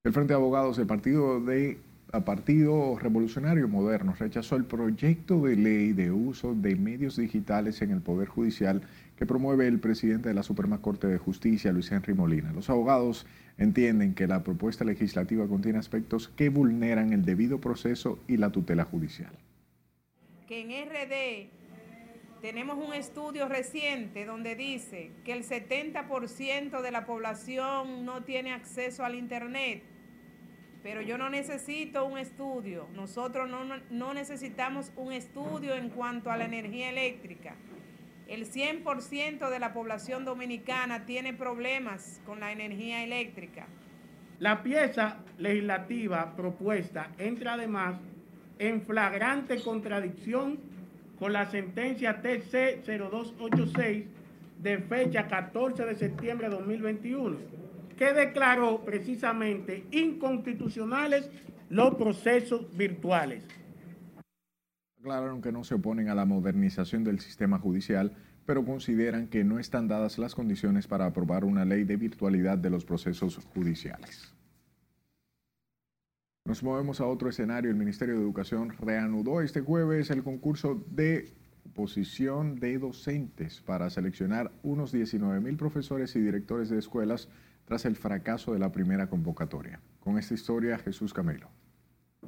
[0.03, 1.79] El Frente de Abogados del Partido de
[2.25, 8.01] Partido Revolucionario Moderno rechazó el proyecto de ley de uso de medios digitales en el
[8.01, 8.82] Poder Judicial
[9.15, 12.51] que promueve el presidente de la Suprema Corte de Justicia, Luis Henry Molina.
[12.51, 13.27] Los abogados
[13.59, 18.85] entienden que la propuesta legislativa contiene aspectos que vulneran el debido proceso y la tutela
[18.85, 19.31] judicial.
[20.47, 28.05] Que en RD tenemos un estudio reciente donde dice que el 70% de la población
[28.05, 29.83] no tiene acceso al Internet,
[30.81, 36.37] pero yo no necesito un estudio, nosotros no, no necesitamos un estudio en cuanto a
[36.37, 37.57] la energía eléctrica
[38.29, 43.67] el 100% de la población dominicana tiene problemas con la energía eléctrica.
[44.37, 47.99] La pieza legislativa propuesta entra además
[48.59, 50.59] en flagrante contradicción
[51.17, 54.05] con la sentencia TC 0286
[54.61, 57.37] de fecha 14 de septiembre de 2021,
[57.97, 61.29] que declaró precisamente inconstitucionales
[61.69, 63.43] los procesos virtuales.
[64.99, 69.57] Aclararon que no se oponen a la modernización del sistema judicial, pero consideran que no
[69.57, 74.33] están dadas las condiciones para aprobar una ley de virtualidad de los procesos judiciales.
[76.43, 77.71] Nos movemos a otro escenario.
[77.71, 81.31] El Ministerio de Educación reanudó este jueves el concurso de
[81.73, 87.29] posición de docentes para seleccionar unos 19 mil profesores y directores de escuelas
[87.63, 89.79] tras el fracaso de la primera convocatoria.
[90.01, 91.49] Con esta historia, Jesús Camelo.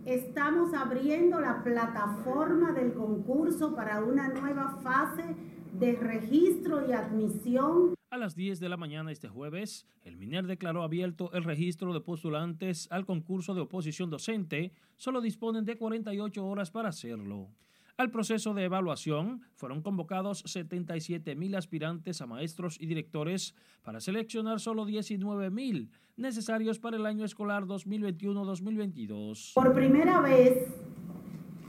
[0.05, 5.35] Estamos abriendo la plataforma del concurso para una nueva fase
[5.73, 7.93] de registro y admisión.
[8.09, 12.01] A las 10 de la mañana este jueves, el MINER declaró abierto el registro de
[12.01, 14.73] postulantes al concurso de oposición docente.
[14.97, 17.49] Solo disponen de 48 horas para hacerlo.
[17.97, 24.59] Al proceso de evaluación fueron convocados 77 mil aspirantes a maestros y directores para seleccionar
[24.59, 29.53] solo 19 mil necesarios para el año escolar 2021-2022.
[29.53, 30.67] Por primera vez,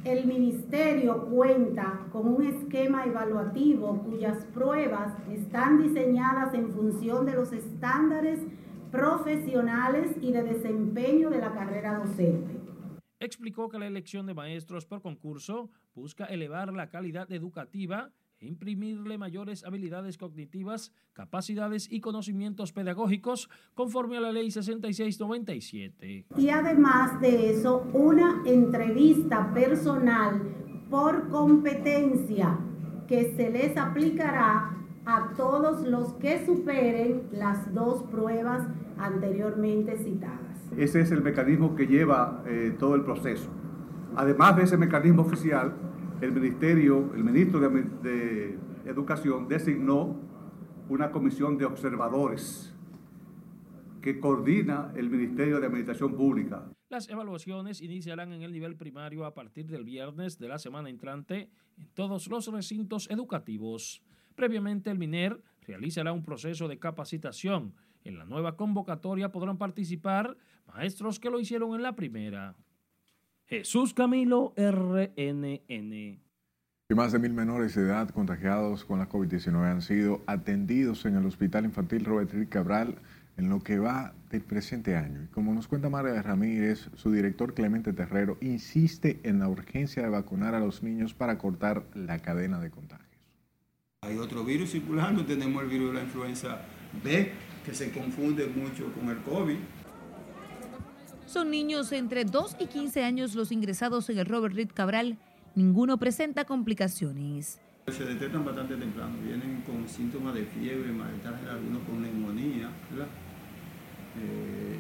[0.05, 7.53] el Ministerio cuenta con un esquema evaluativo cuyas pruebas están diseñadas en función de los
[7.53, 8.41] estándares
[8.91, 12.62] profesionales y de desempeño de la carrera docente.
[13.23, 19.17] Explicó que la elección de maestros por concurso busca elevar la calidad educativa e imprimirle
[19.17, 26.27] mayores habilidades cognitivas, capacidades y conocimientos pedagógicos conforme a la Ley 6697.
[26.37, 30.43] Y además de eso, una entrevista personal
[30.91, 32.59] por competencia
[33.07, 38.67] que se les aplicará a todos los que superen las dos pruebas
[38.99, 40.52] anteriormente citadas.
[40.77, 43.51] Ese es el mecanismo que lleva eh, todo el proceso.
[44.17, 45.75] Además de ese mecanismo oficial,
[46.21, 50.17] el ministerio, el ministro de, de Educación designó
[50.89, 52.75] una comisión de observadores
[54.03, 56.65] que coordina el Ministerio de Administración Pública.
[56.91, 61.49] Las evaluaciones iniciarán en el nivel primario a partir del viernes de la semana entrante
[61.79, 64.03] en todos los recintos educativos.
[64.35, 67.75] Previamente, el MINER realizará un proceso de capacitación.
[68.05, 72.55] En la nueva convocatoria podrán participar maestros que lo hicieron en la primera.
[73.46, 75.53] Jesús Camilo, RNN.
[76.88, 81.16] Y más de mil menores de edad contagiados con la COVID-19 han sido atendidos en
[81.16, 82.96] el Hospital Infantil Robert Rick Cabral
[83.37, 85.22] en lo que va del presente año.
[85.22, 90.09] Y como nos cuenta María Ramírez, su director Clemente Terrero insiste en la urgencia de
[90.09, 93.09] vacunar a los niños para cortar la cadena de contagios.
[94.03, 96.62] Hay otro virus circulando, tenemos el virus de la influenza
[97.05, 97.33] B,
[97.64, 99.57] que se confunde mucho con el COVID.
[101.33, 105.16] Son niños entre 2 y 15 años los ingresados en el Robert Reed Cabral.
[105.55, 107.59] Ninguno presenta complicaciones.
[107.88, 113.07] Se detectan bastante temprano, vienen con síntomas de fiebre, malestar, algunos con neumonía, ¿verdad?
[114.21, 114.79] Eh,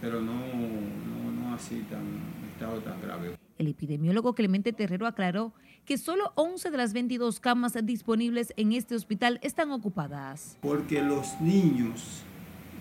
[0.00, 2.06] pero no, no, no así tan
[2.50, 3.36] estado tan grave.
[3.58, 5.52] El epidemiólogo Clemente Terrero aclaró
[5.84, 10.56] que solo 11 de las 22 camas disponibles en este hospital están ocupadas.
[10.62, 12.22] Porque los niños,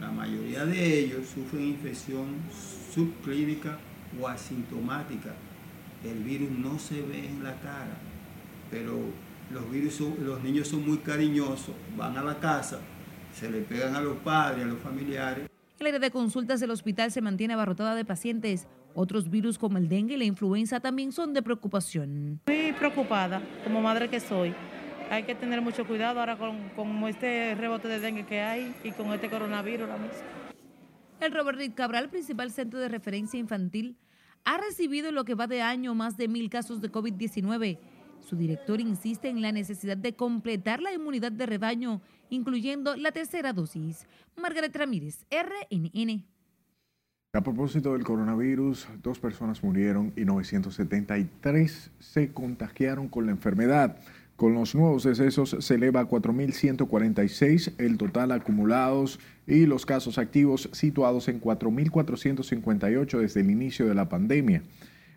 [0.02, 2.26] la mayoría de ellos, sufren infección
[2.94, 3.78] subclínica
[4.20, 5.34] o asintomática.
[6.04, 7.98] El virus no se ve en la cara,
[8.72, 8.98] pero
[9.52, 12.80] los, virus, los niños son muy cariñosos, van a la casa,
[13.32, 15.48] se le pegan a los padres, a los familiares.
[15.80, 18.68] El área de consultas del hospital se mantiene abarrotada de pacientes.
[18.94, 22.42] Otros virus como el dengue y la influenza también son de preocupación.
[22.48, 24.54] Muy preocupada, como madre que soy.
[25.12, 28.92] Hay que tener mucho cuidado ahora con, con este rebote de dengue que hay y
[28.92, 29.88] con este coronavirus.
[31.20, 33.98] El Robert Reed Cabral, principal centro de referencia infantil,
[34.46, 37.78] ha recibido en lo que va de año más de mil casos de COVID-19
[38.22, 43.54] su director insiste en la necesidad de completar la inmunidad de rebaño, incluyendo la tercera
[43.54, 44.08] dosis.
[44.38, 46.26] Margaret Ramírez, RNN.
[47.34, 53.98] A propósito del coronavirus, dos personas murieron y 973 se contagiaron con la enfermedad.
[54.42, 60.68] Con los nuevos decesos se eleva a 4.146 el total acumulados y los casos activos
[60.72, 64.64] situados en 4.458 desde el inicio de la pandemia.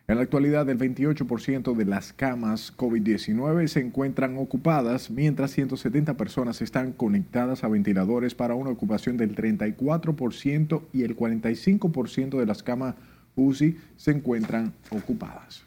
[0.09, 6.61] En la actualidad, el 28% de las camas COVID-19 se encuentran ocupadas, mientras 170 personas
[6.61, 12.97] están conectadas a ventiladores para una ocupación del 34% y el 45% de las camas
[13.37, 15.65] UCI se encuentran ocupadas.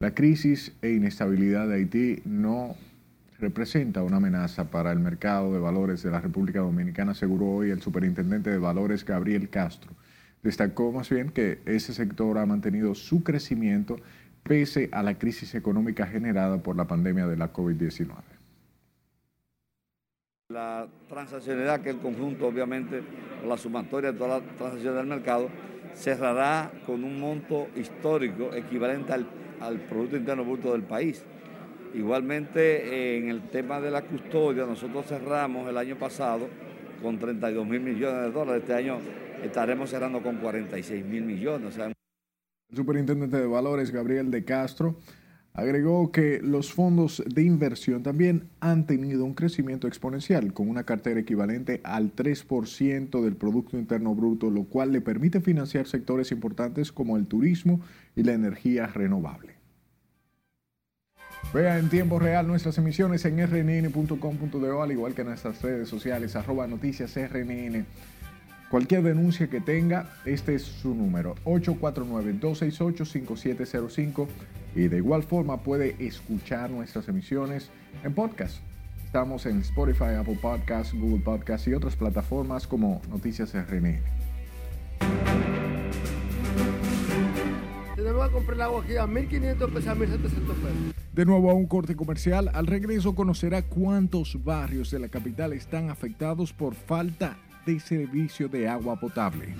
[0.00, 2.76] La crisis e inestabilidad de Haití no
[3.40, 7.82] representa una amenaza para el mercado de valores de la República Dominicana, aseguró hoy el
[7.82, 9.90] superintendente de valores Gabriel Castro.
[10.40, 13.96] Destacó más bien que ese sector ha mantenido su crecimiento
[14.44, 18.06] pese a la crisis económica generada por la pandemia de la COVID-19.
[20.50, 23.02] La transaccionalidad, que el conjunto, obviamente,
[23.44, 25.50] la sumatoria de todas las transacciones del mercado,
[25.94, 29.26] cerrará con un monto histórico equivalente al,
[29.60, 31.24] al Producto Interno Bruto del país.
[31.94, 36.48] Igualmente, en el tema de la custodia, nosotros cerramos el año pasado
[37.02, 38.62] con 32 mil millones de dólares.
[38.62, 38.98] Este año
[39.42, 41.78] estaremos cerrando con 46 mil millones.
[41.78, 41.94] El
[42.76, 44.96] superintendente de valores, Gabriel de Castro,
[45.58, 51.18] agregó que los fondos de inversión también han tenido un crecimiento exponencial, con una cartera
[51.18, 57.16] equivalente al 3% del Producto Interno Bruto, lo cual le permite financiar sectores importantes como
[57.16, 57.80] el turismo
[58.14, 59.56] y la energía renovable.
[61.52, 66.36] Vea en tiempo real nuestras emisiones en rnn.com.do, al igual que en nuestras redes sociales,
[66.36, 67.84] arroba noticias rnn.
[68.70, 74.28] Cualquier denuncia que tenga, este es su número, 849-268-5705.
[74.74, 77.70] Y de igual forma puede escuchar nuestras emisiones
[78.04, 78.58] en podcast.
[79.04, 84.00] Estamos en Spotify, Apple Podcasts, Google Podcasts y otras plataformas como Noticias RNN.
[88.28, 90.94] a comprar el agua aquí a 1.500 pesos, a 1.700 pesos.
[91.12, 92.50] De nuevo a un corte comercial.
[92.52, 98.68] Al regreso conocerá cuántos barrios de la capital están afectados por falta de servicio de
[98.68, 99.54] agua potable.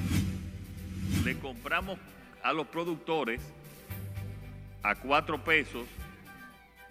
[1.24, 1.98] Le compramos
[2.42, 3.40] a los productores
[4.82, 5.86] a cuatro pesos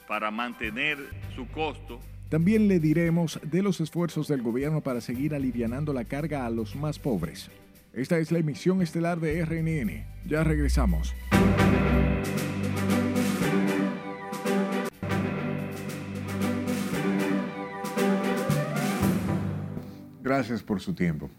[0.08, 0.98] para mantener
[1.36, 2.00] su costo.
[2.30, 6.76] También le diremos de los esfuerzos del gobierno para seguir alivianando la carga a los
[6.76, 7.50] más pobres.
[7.94, 10.06] Esta es la emisión estelar de RNN.
[10.28, 11.16] Ya regresamos.
[20.22, 21.30] Gracias por su tiempo.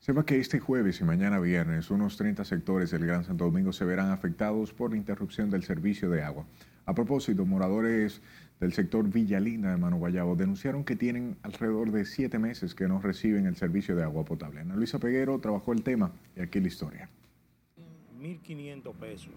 [0.00, 3.84] Sepa que este jueves y mañana viernes unos 30 sectores del Gran Santo Domingo se
[3.84, 6.46] verán afectados por la interrupción del servicio de agua.
[6.86, 8.22] A propósito, moradores
[8.60, 13.02] del sector Villalina de Mano Guayabo denunciaron que tienen alrededor de siete meses que no
[13.02, 14.60] reciben el servicio de agua potable.
[14.60, 17.10] Ana Luisa Peguero trabajó el tema y aquí la historia.
[18.18, 19.34] 1.500 pesos.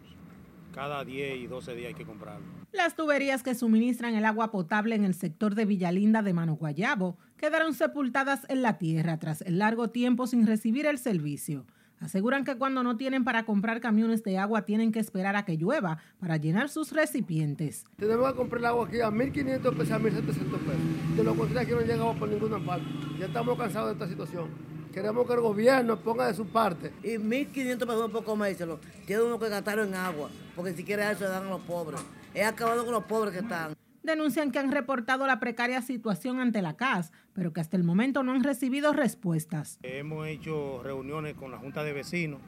[0.73, 2.47] Cada 10 y 12 días hay que comprarlo.
[2.71, 7.17] Las tuberías que suministran el agua potable en el sector de Villalinda de Mano Guayabo
[7.43, 11.65] quedaron sepultadas en la tierra tras el largo tiempo sin recibir el servicio.
[11.99, 15.57] Aseguran que cuando no tienen para comprar camiones de agua tienen que esperar a que
[15.57, 17.83] llueva para llenar sus recipientes.
[17.97, 21.17] Tenemos que comprar el agua aquí a 1.500 pesos, a 1.700 pesos.
[21.17, 22.85] De lo contrario aquí no llegamos por ninguna parte.
[23.19, 24.47] Ya estamos cansados de esta situación.
[24.93, 26.93] Queremos que el gobierno ponga de su parte.
[27.03, 28.79] Y 1.500 pesos por comérselo.
[29.05, 31.99] Tiene uno que gastarlo en agua, porque si quiere eso le dan a los pobres.
[32.33, 33.75] He acabado con los pobres que están.
[34.03, 38.21] Denuncian que han reportado la precaria situación ante la CAS, pero que hasta el momento
[38.21, 39.79] no han recibido respuestas.
[39.81, 42.41] Hemos hecho reuniones con la Junta de Vecinos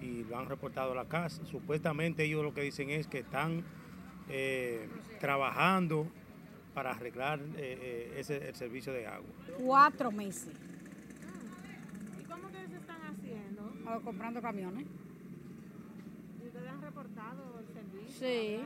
[0.00, 1.42] y lo han reportado a la CAS.
[1.44, 3.62] Supuestamente ellos lo que dicen es que están
[4.30, 4.88] eh,
[5.20, 6.08] trabajando
[6.72, 9.28] para arreglar eh, eh, ese, el servicio de agua.
[9.58, 10.54] Cuatro meses.
[12.18, 13.72] ¿Y cómo que se están haciendo?
[13.94, 14.86] O comprando camiones.
[16.42, 18.18] ¿Y ustedes han reportado el servicio?
[18.18, 18.60] Sí.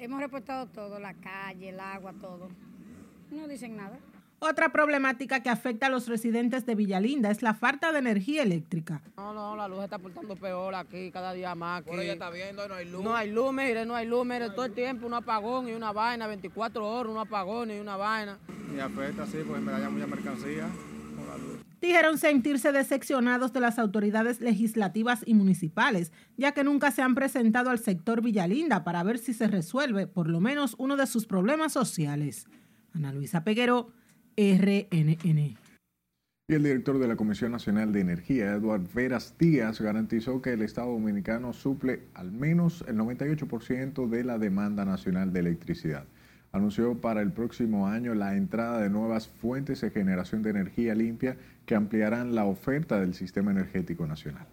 [0.00, 2.48] Hemos reportado todo, la calle, el agua, todo.
[3.30, 3.98] No dicen nada.
[4.38, 9.02] Otra problemática que afecta a los residentes de Villalinda es la falta de energía eléctrica.
[9.18, 11.82] No, no, la luz está portando peor aquí, cada día más.
[11.82, 13.04] Por ella está viendo, no hay luz.
[13.04, 15.92] No hay luz, mire, no hay luz, mire, todo el tiempo un apagón y una
[15.92, 18.38] vaina, 24 horas, un apagón y una vaina.
[18.74, 20.66] Y afecta, sí, porque me da mucha mercancía.
[21.80, 27.70] Dijeron sentirse decepcionados de las autoridades legislativas y municipales, ya que nunca se han presentado
[27.70, 31.72] al sector Villalinda para ver si se resuelve por lo menos uno de sus problemas
[31.72, 32.46] sociales.
[32.92, 33.92] Ana Luisa Peguero,
[34.36, 35.56] RNN.
[36.50, 40.62] Y el director de la Comisión Nacional de Energía, Eduard Veras Díaz, garantizó que el
[40.62, 46.06] Estado Dominicano suple al menos el 98% de la demanda nacional de electricidad.
[46.52, 51.36] Anunció para el próximo año la entrada de nuevas fuentes de generación de energía limpia
[51.64, 54.46] que ampliarán la oferta del sistema energético nacional.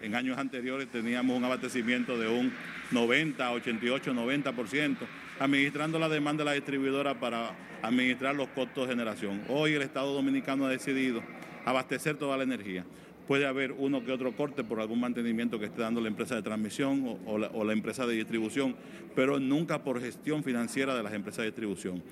[0.00, 2.52] En años anteriores teníamos un abastecimiento de un
[2.92, 4.96] 90, 88, 90%,
[5.40, 7.50] administrando la demanda de la distribuidora para
[7.82, 9.42] administrar los costos de generación.
[9.48, 11.20] Hoy el Estado Dominicano ha decidido
[11.64, 12.84] abastecer toda la energía.
[13.28, 16.40] Puede haber uno que otro corte por algún mantenimiento que esté dando la empresa de
[16.40, 18.74] transmisión o, la empresa de distribución,
[19.14, 22.02] pero nunca por gestión financiera de las empresas de distribución.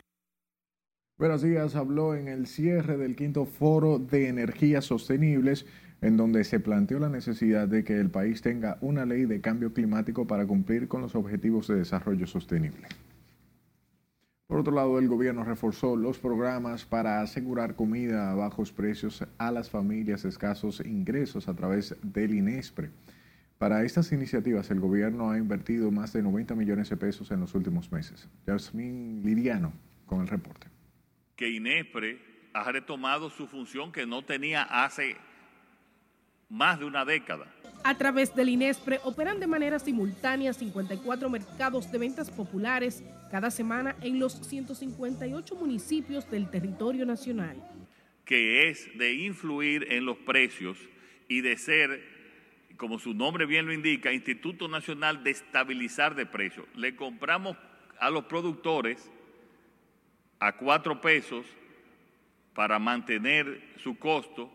[1.17, 5.65] Buenos días, habló en el cierre del quinto foro de energías sostenibles,
[6.03, 9.73] en donde se planteó la necesidad de que el país tenga una ley de cambio
[9.73, 12.89] climático para cumplir con los objetivos de desarrollo sostenible.
[14.47, 19.51] Por otro lado, el gobierno reforzó los programas para asegurar comida a bajos precios a
[19.51, 22.91] las familias de escasos ingresos a través del INESPRE.
[23.59, 27.55] Para estas iniciativas, el gobierno ha invertido más de 90 millones de pesos en los
[27.57, 28.29] últimos meses.
[28.47, 29.73] Yasmín Liriano
[30.05, 30.69] con el reporte.
[31.35, 32.21] Que INESPRE
[32.53, 35.17] ha retomado su función que no tenía hace
[36.49, 37.47] más de una década.
[37.85, 43.97] A través del INESPRE operan de manera simultánea 54 mercados de ventas populares cada semana
[44.03, 47.57] en los 158 municipios del territorio nacional.
[48.25, 50.79] Que es de influir en los precios
[51.29, 52.03] y de ser,
[52.77, 56.67] como su nombre bien lo indica, Instituto Nacional de Estabilizar de Precios.
[56.75, 57.57] Le compramos
[57.99, 59.11] a los productores
[60.41, 61.47] a cuatro pesos
[62.55, 64.51] para mantener su costo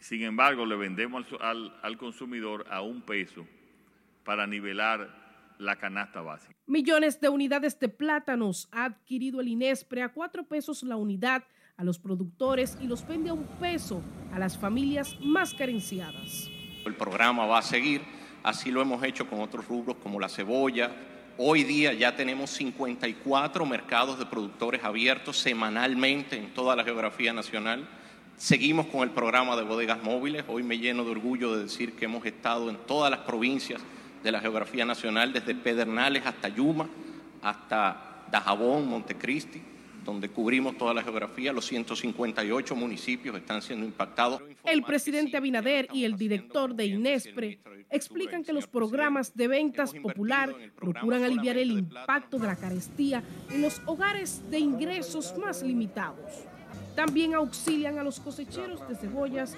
[0.00, 3.46] sin embargo, le vendemos al, al, consumidor a un peso
[4.24, 6.54] para nivelar la canasta básica.
[6.66, 11.44] Millones de unidades de plátanos ha adquirido el INESPRE a cuatro pesos la unidad
[11.76, 16.50] a los productores y los vende a un peso a las familias más carenciadas.
[16.84, 18.02] El programa va a seguir,
[18.42, 20.90] así lo hemos hecho con otros rubros como la cebolla.
[21.36, 27.88] Hoy día ya tenemos 54 mercados de productores abiertos semanalmente en toda la geografía nacional.
[28.40, 30.44] Seguimos con el programa de bodegas móviles.
[30.48, 33.82] Hoy me lleno de orgullo de decir que hemos estado en todas las provincias
[34.24, 36.88] de la geografía nacional, desde Pedernales hasta Yuma,
[37.42, 39.60] hasta Dajabón, Montecristi,
[40.06, 44.40] donde cubrimos toda la geografía, los 158 municipios están siendo impactados.
[44.64, 47.60] El presidente Abinader y el director de INESPRE
[47.90, 53.60] explican que los programas de ventas popular procuran aliviar el impacto de la carestía en
[53.60, 56.48] los hogares de ingresos más limitados.
[57.00, 59.54] También auxilian a los cosecheros de cebollas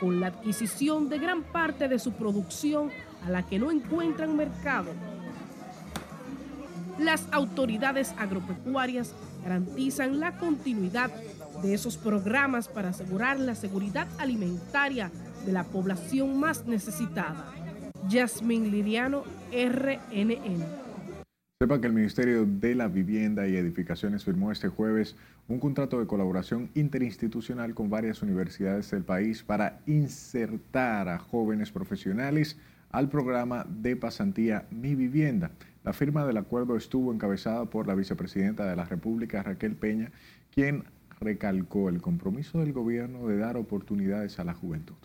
[0.00, 2.88] con la adquisición de gran parte de su producción
[3.26, 4.92] a la que no encuentran mercado.
[6.98, 11.10] Las autoridades agropecuarias garantizan la continuidad
[11.62, 15.10] de esos programas para asegurar la seguridad alimentaria
[15.44, 17.52] de la población más necesitada.
[18.08, 20.85] Yasmín Liriano, RNN.
[21.58, 25.16] Sepa que el Ministerio de la Vivienda y Edificaciones firmó este jueves
[25.48, 32.58] un contrato de colaboración interinstitucional con varias universidades del país para insertar a jóvenes profesionales
[32.90, 35.50] al programa de pasantía Mi Vivienda.
[35.82, 40.12] La firma del acuerdo estuvo encabezada por la vicepresidenta de la República, Raquel Peña,
[40.50, 40.84] quien
[41.20, 44.96] recalcó el compromiso del gobierno de dar oportunidades a la juventud.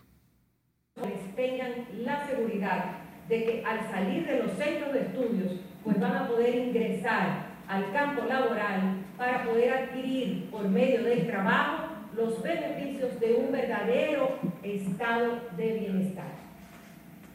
[1.34, 1.72] Tengan
[2.04, 2.98] la seguridad
[3.30, 7.92] de que al salir de los centros de estudios pues van a poder ingresar al
[7.92, 15.40] campo laboral para poder adquirir por medio del trabajo los beneficios de un verdadero estado
[15.56, 16.32] de bienestar.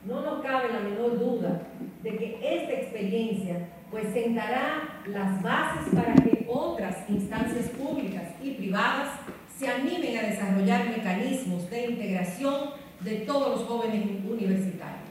[0.05, 1.63] No nos cabe la menor duda
[2.03, 9.21] de que esta experiencia pues sentará las bases para que otras instancias públicas y privadas
[9.57, 12.71] se animen a desarrollar mecanismos de integración
[13.01, 15.06] de todos los jóvenes universitarios.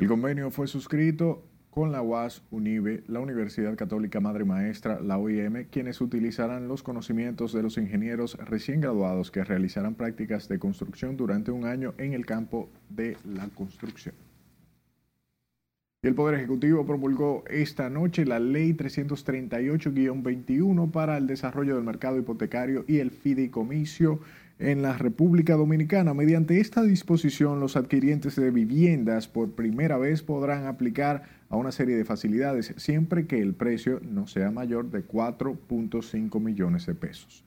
[0.00, 5.66] El convenio fue suscrito con la UAS, UNIBE, la Universidad Católica Madre Maestra, la OIM,
[5.70, 11.50] quienes utilizarán los conocimientos de los ingenieros recién graduados que realizarán prácticas de construcción durante
[11.50, 14.14] un año en el campo de la construcción.
[16.02, 22.86] El Poder Ejecutivo promulgó esta noche la Ley 338-21 para el desarrollo del mercado hipotecario
[22.88, 24.18] y el fideicomiso
[24.60, 26.14] en la República Dominicana.
[26.14, 31.96] Mediante esta disposición, los adquirientes de viviendas por primera vez podrán aplicar a una serie
[31.96, 37.44] de facilidades siempre que el precio no sea mayor de 4.5 millones de pesos.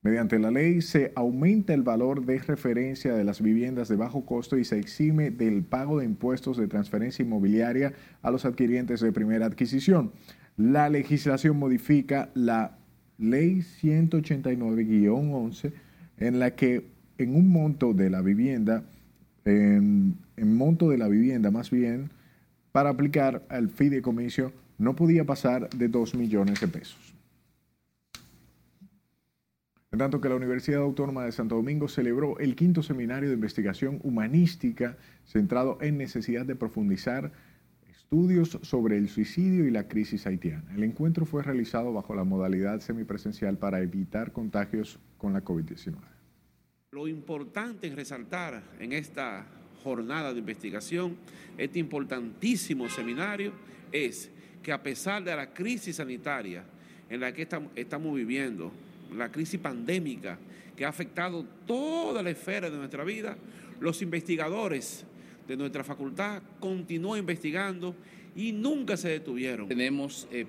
[0.00, 4.56] Mediante la ley se aumenta el valor de referencia de las viviendas de bajo costo
[4.56, 7.92] y se exime del pago de impuestos de transferencia inmobiliaria
[8.22, 10.12] a los adquirientes de primera adquisición.
[10.56, 12.78] La legislación modifica la
[13.18, 15.72] ley 189-11
[16.20, 16.86] en la que
[17.18, 18.84] en un monto de la vivienda,
[19.44, 22.10] en, monto de la vivienda más bien,
[22.72, 27.14] para aplicar al fideicomiso no podía pasar de 2 millones de pesos.
[29.90, 34.00] En tanto que la Universidad Autónoma de Santo Domingo celebró el quinto seminario de investigación
[34.02, 37.32] humanística centrado en necesidad de profundizar
[38.10, 40.64] estudios sobre el suicidio y la crisis haitiana.
[40.74, 45.94] El encuentro fue realizado bajo la modalidad semipresencial para evitar contagios con la COVID-19.
[46.92, 49.44] Lo importante en resaltar en esta
[49.84, 51.16] jornada de investigación,
[51.58, 53.52] este importantísimo seminario,
[53.92, 54.30] es
[54.62, 56.64] que a pesar de la crisis sanitaria
[57.10, 57.46] en la que
[57.76, 58.72] estamos viviendo,
[59.14, 60.38] la crisis pandémica
[60.74, 63.36] que ha afectado toda la esfera de nuestra vida,
[63.80, 65.04] los investigadores
[65.48, 67.96] de nuestra facultad continúan investigando
[68.36, 69.66] y nunca se detuvieron.
[69.66, 70.46] Tenemos eh,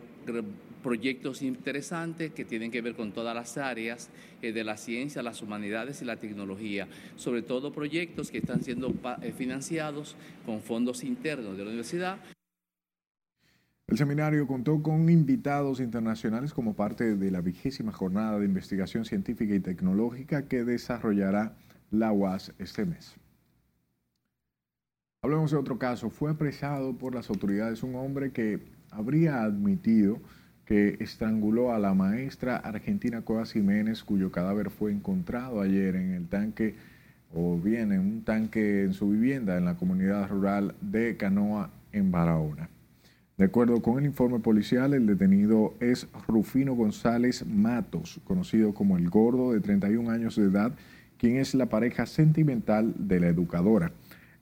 [0.84, 4.10] proyectos interesantes que tienen que ver con todas las áreas
[4.42, 8.94] eh, de la ciencia, las humanidades y la tecnología, sobre todo proyectos que están siendo
[9.22, 12.20] eh, financiados con fondos internos de la universidad.
[13.88, 19.56] El seminario contó con invitados internacionales como parte de la vigésima jornada de investigación científica
[19.56, 21.58] y tecnológica que desarrollará
[21.90, 23.19] la UAS este mes.
[25.22, 26.10] Hablemos de otro caso.
[26.10, 30.18] Fue apresado por las autoridades un hombre que habría admitido
[30.66, 36.28] que estranguló a la maestra argentina Coas Jiménez, cuyo cadáver fue encontrado ayer en el
[36.30, 36.76] tanque,
[37.36, 42.12] o bien en un tanque en su vivienda en la comunidad rural de Canoa, en
[42.12, 42.70] Barahona.
[43.38, 49.10] De acuerdo con el informe policial, el detenido es Rufino González Matos, conocido como el
[49.10, 50.72] Gordo, de 31 años de edad,
[51.18, 53.92] quien es la pareja sentimental de la educadora.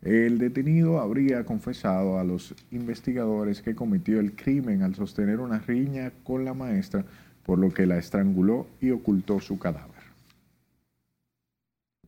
[0.01, 6.11] El detenido habría confesado a los investigadores que cometió el crimen al sostener una riña
[6.23, 7.03] con la maestra,
[7.43, 9.97] por lo que la estranguló y ocultó su cadáver.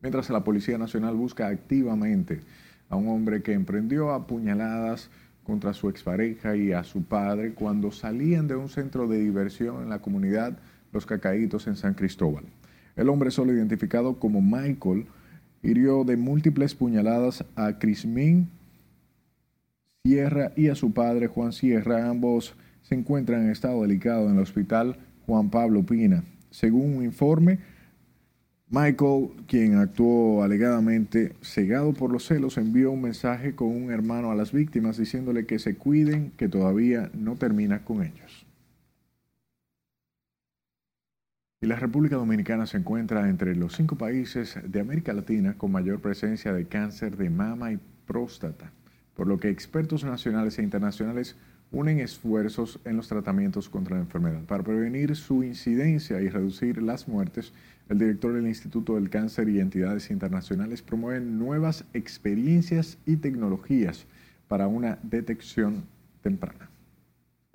[0.02, 2.40] Mientras la Policía Nacional busca activamente
[2.88, 5.10] a un hombre que emprendió a puñaladas
[5.44, 9.90] contra su expareja y a su padre cuando salían de un centro de diversión en
[9.90, 10.58] la comunidad
[10.92, 12.44] Los Cacaitos en San Cristóbal.
[12.96, 15.06] El hombre solo identificado como Michael
[15.62, 18.48] hirió de múltiples puñaladas a Crismín
[20.04, 22.08] Sierra y a su padre Juan Sierra.
[22.08, 24.96] Ambos se encuentran en estado delicado en el hospital
[25.26, 26.24] Juan Pablo Pina.
[26.50, 27.58] Según un informe,
[28.68, 34.36] Michael, quien actuó alegadamente cegado por los celos, envió un mensaje con un hermano a
[34.36, 38.46] las víctimas diciéndole que se cuiden, que todavía no termina con ellos.
[41.62, 46.00] Y la República Dominicana se encuentra entre los cinco países de América Latina con mayor
[46.00, 48.72] presencia de cáncer de mama y próstata,
[49.14, 51.36] por lo que expertos nacionales e internacionales
[51.70, 54.42] unen esfuerzos en los tratamientos contra la enfermedad.
[54.44, 57.52] Para prevenir su incidencia y reducir las muertes,
[57.90, 64.06] el director del Instituto del Cáncer y entidades internacionales promueven nuevas experiencias y tecnologías
[64.48, 65.84] para una detección
[66.22, 66.70] temprana.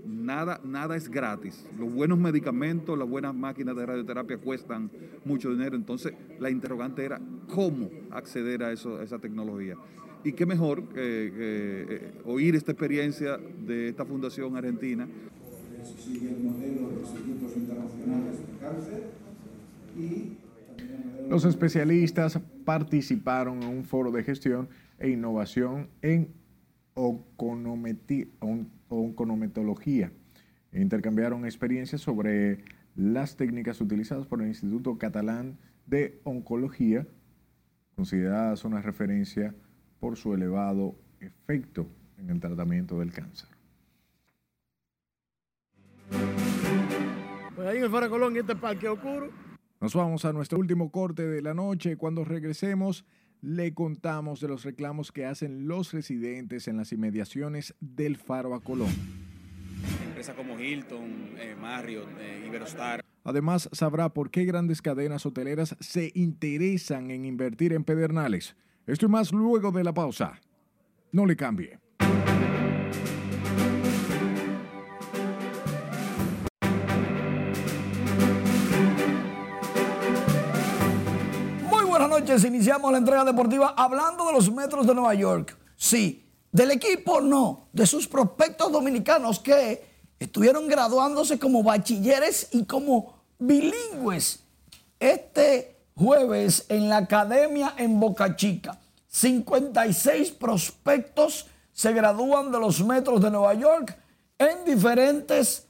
[0.06, 1.66] Nada, nada es gratis.
[1.80, 4.92] Los buenos medicamentos, las buenas máquinas de radioterapia cuestan
[5.24, 5.76] mucho dinero.
[5.76, 7.20] Entonces, la interrogante era
[7.54, 9.76] cómo acceder a, eso, a esa tecnología.
[10.24, 15.08] Y qué mejor que, eh, oír esta experiencia de esta fundación argentina.
[21.30, 26.30] Los especialistas participaron en un foro de gestión e innovación en
[28.98, 30.12] onconometología
[30.82, 32.64] intercambiaron experiencias sobre
[32.96, 37.08] las técnicas utilizadas por el Instituto Catalán de Oncología,
[37.96, 39.54] consideradas una referencia
[40.00, 41.88] por su elevado efecto
[42.18, 43.50] en el tratamiento del cáncer.
[47.56, 49.30] Pues ahí en el Faro Colón y este parque oscuro.
[49.80, 51.98] Nos vamos a nuestro último corte de la noche.
[51.98, 53.06] Cuando regresemos,
[53.46, 58.60] le contamos de los reclamos que hacen los residentes en las inmediaciones del Faro a
[58.60, 58.90] Colón.
[60.04, 63.06] Empresas como Hilton, eh, Marriott, eh, Iberostar.
[63.24, 68.56] Además, sabrá por qué grandes cadenas hoteleras se interesan en invertir en Pedernales.
[68.88, 70.42] Esto y más luego de la pausa.
[71.12, 71.78] No le cambie.
[82.20, 82.46] Noches.
[82.46, 85.58] Iniciamos la entrega deportiva hablando de los metros de Nueva York.
[85.76, 89.86] Sí, del equipo no, de sus prospectos dominicanos que
[90.18, 94.40] estuvieron graduándose como bachilleres y como bilingües.
[94.98, 98.80] Este jueves en la academia en Boca Chica.
[99.08, 103.98] 56 prospectos se gradúan de los metros de Nueva York
[104.38, 105.68] en diferentes,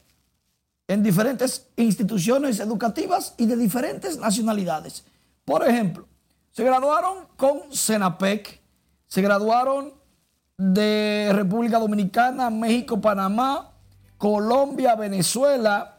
[0.88, 5.06] en diferentes instituciones educativas y de diferentes nacionalidades.
[5.44, 6.08] Por ejemplo,
[6.56, 8.62] se graduaron con Senapec,
[9.08, 9.92] se graduaron
[10.58, 13.74] de República Dominicana, México, Panamá,
[14.18, 15.98] Colombia, Venezuela,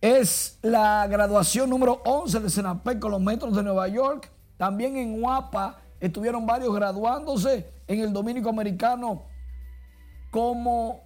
[0.00, 4.32] es la graduación número 11 de Senapec con los metros de Nueva York.
[4.56, 9.24] También en Guapa estuvieron varios graduándose en el dominico americano
[10.30, 11.02] como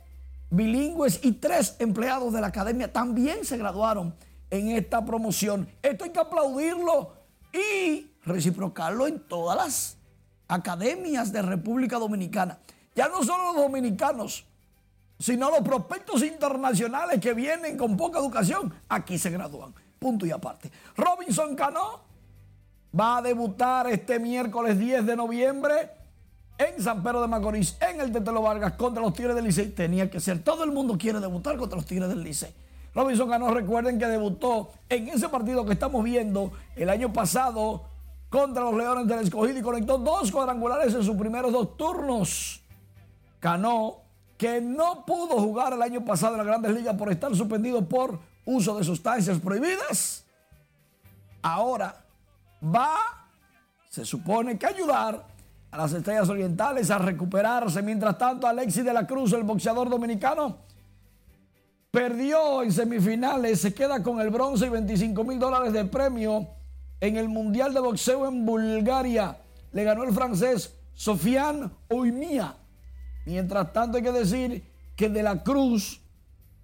[0.50, 4.14] bilingües y tres empleados de la academia también se graduaron
[4.48, 5.68] en esta promoción.
[5.82, 7.14] Esto hay que aplaudirlo
[7.52, 9.96] y reciprocarlo en todas las
[10.48, 12.58] academias de República Dominicana.
[12.94, 14.44] Ya no solo los dominicanos,
[15.18, 19.74] sino los prospectos internacionales que vienen con poca educación, aquí se gradúan.
[19.98, 20.70] Punto y aparte.
[20.96, 22.00] Robinson Cano
[22.98, 25.90] va a debutar este miércoles 10 de noviembre
[26.58, 29.70] en San Pedro de Macorís, en el Tetelo Vargas, contra los Tigres del Licey.
[29.70, 30.42] Tenía que ser.
[30.42, 32.52] Todo el mundo quiere debutar contra los Tigres del Licey.
[32.94, 37.86] Robinson Cano, recuerden que debutó en ese partido que estamos viendo el año pasado
[38.34, 42.60] contra los Leones del Escogido y conectó dos cuadrangulares en sus primeros dos turnos.
[43.38, 43.98] Cano
[44.36, 48.18] que no pudo jugar el año pasado en las grandes ligas por estar suspendido por
[48.44, 50.24] uso de sustancias prohibidas,
[51.42, 52.04] ahora
[52.60, 52.96] va,
[53.88, 55.24] se supone que ayudar
[55.70, 57.82] a las estrellas orientales a recuperarse.
[57.82, 60.56] Mientras tanto, Alexis de la Cruz, el boxeador dominicano,
[61.92, 66.48] perdió en semifinales, se queda con el bronce y 25 mil dólares de premio
[67.06, 69.36] en el Mundial de Boxeo en Bulgaria.
[69.72, 72.56] Le ganó el francés Sofiane Oimia
[73.26, 74.64] Mientras tanto, hay que decir
[74.96, 76.00] que De la Cruz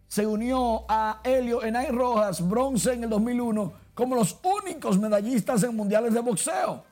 [0.07, 5.77] se unió a Helio Enay Rojas, bronce en el 2001, como los únicos medallistas en
[5.77, 6.85] mundiales de boxeo.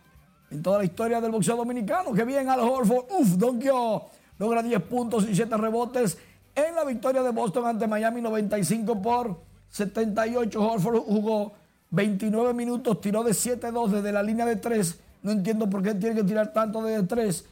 [0.50, 2.12] En toda la historia del boxeo dominicano.
[2.12, 4.06] Que bien Al Horford, uff, Kyo
[4.38, 6.18] logra 10 puntos y 7 rebotes
[6.54, 9.40] en la victoria de Boston ante Miami 95 por
[9.70, 10.60] 78.
[10.60, 11.52] Horford jugó
[11.90, 15.00] 29 minutos, tiró de 7-2 desde la línea de 3.
[15.22, 17.44] No entiendo por qué tiene que tirar tanto de 3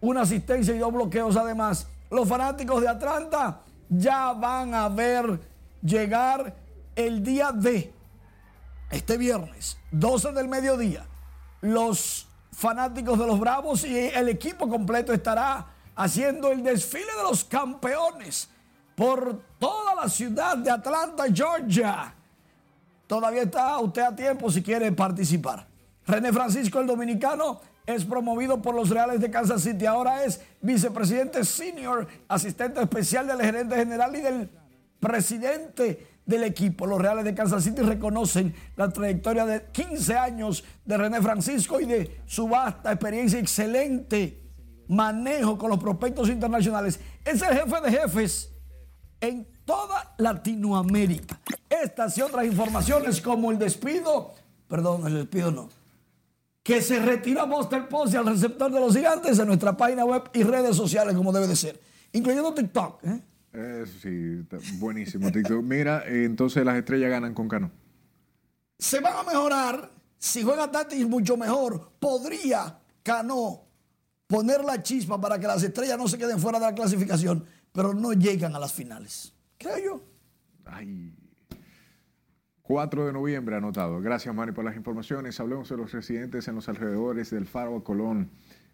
[0.00, 1.86] una asistencia y dos bloqueos además.
[2.10, 5.40] Los fanáticos de Atlanta ya van a ver
[5.82, 6.54] llegar
[6.94, 7.92] el día de
[8.90, 11.06] este viernes, 12 del mediodía.
[11.60, 17.44] Los fanáticos de los Bravos y el equipo completo estará haciendo el desfile de los
[17.44, 18.48] campeones
[18.94, 22.14] por toda la ciudad de Atlanta, Georgia.
[23.06, 25.66] Todavía está usted a tiempo si quiere participar.
[26.06, 29.86] René Francisco, el dominicano, es promovido por los Reales de Kansas City.
[29.86, 34.50] Ahora es vicepresidente senior, asistente especial del gerente general y del
[34.98, 36.86] presidente del equipo.
[36.86, 41.86] Los Reales de Kansas City reconocen la trayectoria de 15 años de René Francisco y
[41.86, 44.42] de su vasta experiencia, excelente
[44.88, 47.00] manejo con los prospectos internacionales.
[47.24, 48.52] Es el jefe de jefes
[49.20, 51.40] en toda Latinoamérica.
[51.82, 54.32] Estas y otras informaciones como el despido,
[54.68, 55.68] perdón, el despido no,
[56.62, 60.42] que se retira Monster Pose al receptor de los gigantes en nuestra página web y
[60.42, 61.80] redes sociales como debe de ser,
[62.12, 63.04] incluyendo TikTok.
[63.04, 63.20] ¿eh?
[63.52, 64.46] Eh, sí,
[64.78, 65.62] buenísimo TikTok.
[65.62, 67.70] Mira, entonces las estrellas ganan con Cano.
[68.78, 69.90] Se van a mejorar.
[70.18, 73.62] Si juega Tatis mucho mejor, podría Cano
[74.26, 77.94] poner la chispa para que las estrellas no se queden fuera de la clasificación, pero
[77.94, 79.32] no llegan a las finales.
[79.58, 80.02] Creo yo.
[80.64, 81.14] Ay.
[82.66, 84.00] 4 de noviembre anotado.
[84.00, 85.38] Gracias, Mari, por las informaciones.
[85.38, 88.28] Hablemos de los residentes en los alrededores del Faro Colón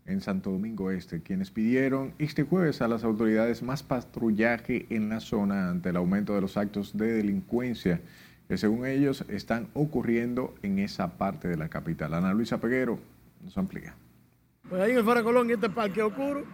[0.06, 5.20] en Santo Domingo Este, quienes pidieron este jueves a las autoridades más patrullaje en la
[5.20, 8.00] zona ante el aumento de los actos de delincuencia
[8.48, 12.14] que según ellos están ocurriendo en esa parte de la capital.
[12.14, 12.98] Ana Luisa Peguero
[13.44, 13.94] nos amplía.
[14.68, 16.44] Pues ahí en el Faro Colón y este parque oscuro,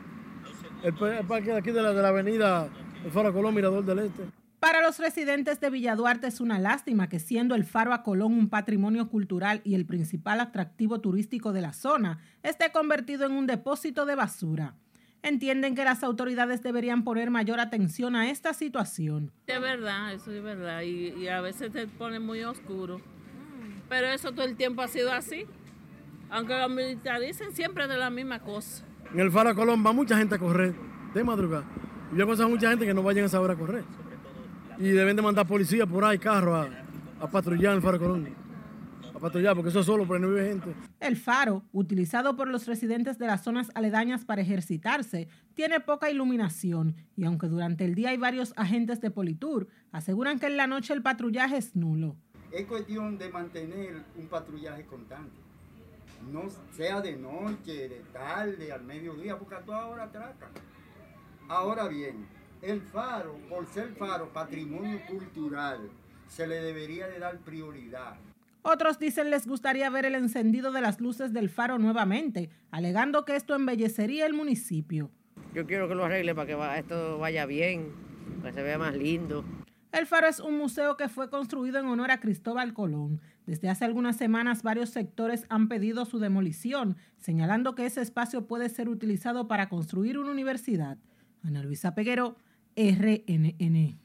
[0.82, 2.68] el, parque de aquí de la, de la avenida
[3.04, 4.24] el Faro Colón, Mirador del Este.
[4.60, 8.48] Para los residentes de Villaduarte es una lástima que siendo el Faro a Colón un
[8.48, 14.04] patrimonio cultural y el principal atractivo turístico de la zona, esté convertido en un depósito
[14.04, 14.74] de basura.
[15.22, 19.30] Entienden que las autoridades deberían poner mayor atención a esta situación.
[19.46, 23.00] Es verdad, eso es verdad, y, a veces se pone muy oscuro.
[23.88, 25.46] Pero eso todo el tiempo ha sido así.
[26.30, 28.84] Aunque los militares dicen siempre de la misma cosa.
[29.12, 30.74] En el Faro a Colón va mucha gente a correr
[31.14, 31.64] de madrugada.
[32.12, 33.84] Y yo conozco a mucha gente que no vayan a esa hora a correr
[34.78, 36.68] y deben de mandar policía por ahí, carro a,
[37.20, 38.28] a patrullar el Faro Colón.
[39.14, 40.72] A patrullar, porque eso es solo, pero no vive gente.
[41.00, 46.94] El faro, utilizado por los residentes de las zonas aledañas para ejercitarse, tiene poca iluminación
[47.16, 50.94] y aunque durante el día hay varios agentes de Politur, aseguran que en la noche
[50.94, 52.16] el patrullaje es nulo.
[52.52, 55.36] Es cuestión de mantener un patrullaje constante.
[56.32, 56.44] No
[56.76, 60.50] sea de noche, de tarde, al mediodía, porque a toda hora atracan.
[61.48, 62.26] Ahora bien,
[62.62, 65.90] el faro, por ser faro, patrimonio cultural,
[66.28, 68.16] se le debería de dar prioridad.
[68.62, 73.36] Otros dicen les gustaría ver el encendido de las luces del faro nuevamente, alegando que
[73.36, 75.10] esto embellecería el municipio.
[75.54, 77.92] Yo quiero que lo arregle para que esto vaya bien,
[78.40, 79.44] para que se vea más lindo.
[79.90, 83.22] El faro es un museo que fue construido en honor a Cristóbal Colón.
[83.46, 88.68] Desde hace algunas semanas varios sectores han pedido su demolición, señalando que ese espacio puede
[88.68, 90.98] ser utilizado para construir una universidad.
[91.42, 92.36] Ana Luisa Peguero,
[92.78, 93.98] RNN.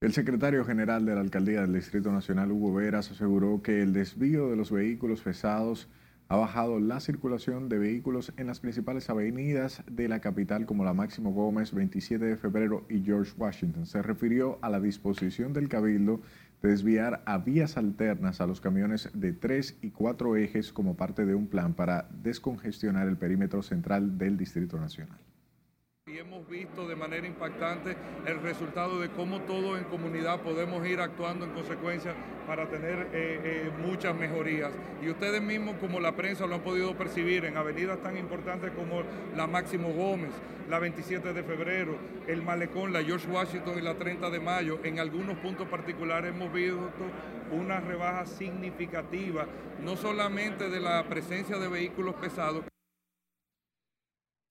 [0.00, 4.50] El secretario general de la Alcaldía del Distrito Nacional, Hugo Veras, aseguró que el desvío
[4.50, 5.88] de los vehículos pesados
[6.26, 10.94] ha bajado la circulación de vehículos en las principales avenidas de la capital como la
[10.94, 13.86] Máximo Gómez, 27 de febrero y George Washington.
[13.86, 16.22] Se refirió a la disposición del Cabildo
[16.60, 21.24] de desviar a vías alternas a los camiones de tres y cuatro ejes como parte
[21.24, 25.20] de un plan para descongestionar el perímetro central del Distrito Nacional.
[26.12, 27.96] Y hemos visto de manera impactante
[28.26, 32.12] el resultado de cómo todos en comunidad podemos ir actuando en consecuencia
[32.46, 34.72] para tener eh, eh, muchas mejorías.
[35.02, 39.02] Y ustedes mismos, como la prensa, lo han podido percibir en avenidas tan importantes como
[39.34, 40.32] la Máximo Gómez,
[40.68, 41.96] la 27 de febrero,
[42.26, 44.80] el Malecón, la George Washington y la 30 de mayo.
[44.84, 46.90] En algunos puntos particulares hemos visto
[47.52, 49.46] una rebaja significativa,
[49.82, 52.64] no solamente de la presencia de vehículos pesados,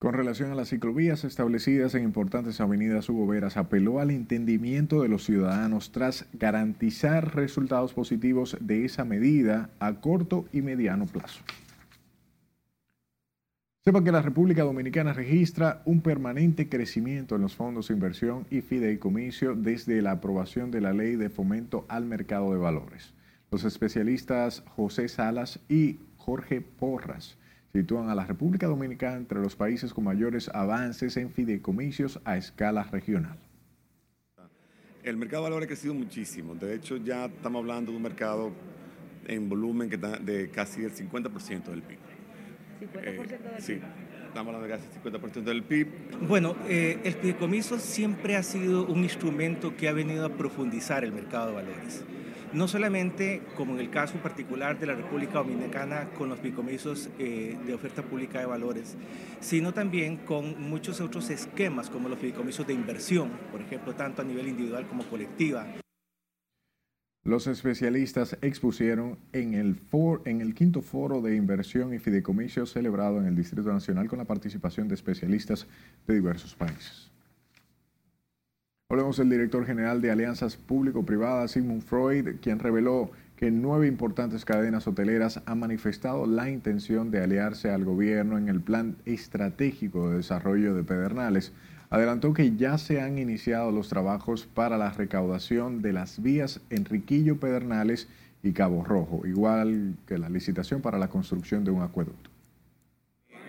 [0.02, 5.24] con relación a las ciclovías establecidas en importantes avenidas Hugo apeló al entendimiento de los
[5.24, 11.44] ciudadanos tras garantizar resultados positivos de esa medida a corto y mediano plazo.
[13.84, 18.60] Sepa que la República Dominicana registra un permanente crecimiento en los fondos de inversión y
[18.60, 23.14] fideicomiso desde la aprobación de la Ley de Fomento al Mercado de Valores.
[23.52, 27.38] Los especialistas José Salas y Jorge Porras
[27.72, 32.84] sitúan a la República Dominicana entre los países con mayores avances en fideicomisos a escala
[32.84, 33.38] regional.
[35.02, 36.54] El mercado de valores ha crecido muchísimo.
[36.54, 38.52] De hecho, ya estamos hablando de un mercado
[39.26, 41.98] en volumen que está de casi el 50% del PIB.
[42.80, 43.60] ¿50% del PIB?
[43.60, 43.80] Sí,
[44.28, 45.88] estamos hablando de casi el 50% del PIB.
[46.28, 51.12] Bueno, eh, el fideicomiso siempre ha sido un instrumento que ha venido a profundizar el
[51.12, 52.04] mercado de valores
[52.52, 57.56] no solamente como en el caso particular de la República Dominicana con los fideicomisos eh,
[57.66, 58.96] de oferta pública de valores,
[59.40, 64.24] sino también con muchos otros esquemas como los fideicomisos de inversión, por ejemplo, tanto a
[64.24, 65.66] nivel individual como colectiva.
[67.24, 69.78] Los especialistas expusieron en el,
[70.24, 74.24] en el, quinto foro de inversión y fideicomiso celebrado en el Distrito Nacional con la
[74.24, 75.68] participación de especialistas
[76.08, 77.11] de diversos países.
[78.92, 84.86] Hablemos del director general de Alianzas Público-Privadas, Sigmund Freud, quien reveló que nueve importantes cadenas
[84.86, 90.74] hoteleras han manifestado la intención de aliarse al gobierno en el plan estratégico de desarrollo
[90.74, 91.54] de Pedernales
[91.88, 97.40] adelantó que ya se han iniciado los trabajos para la recaudación de las vías Enriquillo
[97.40, 98.10] Pedernales
[98.42, 102.28] y Cabo Rojo, igual que la licitación para la construcción de un acueducto.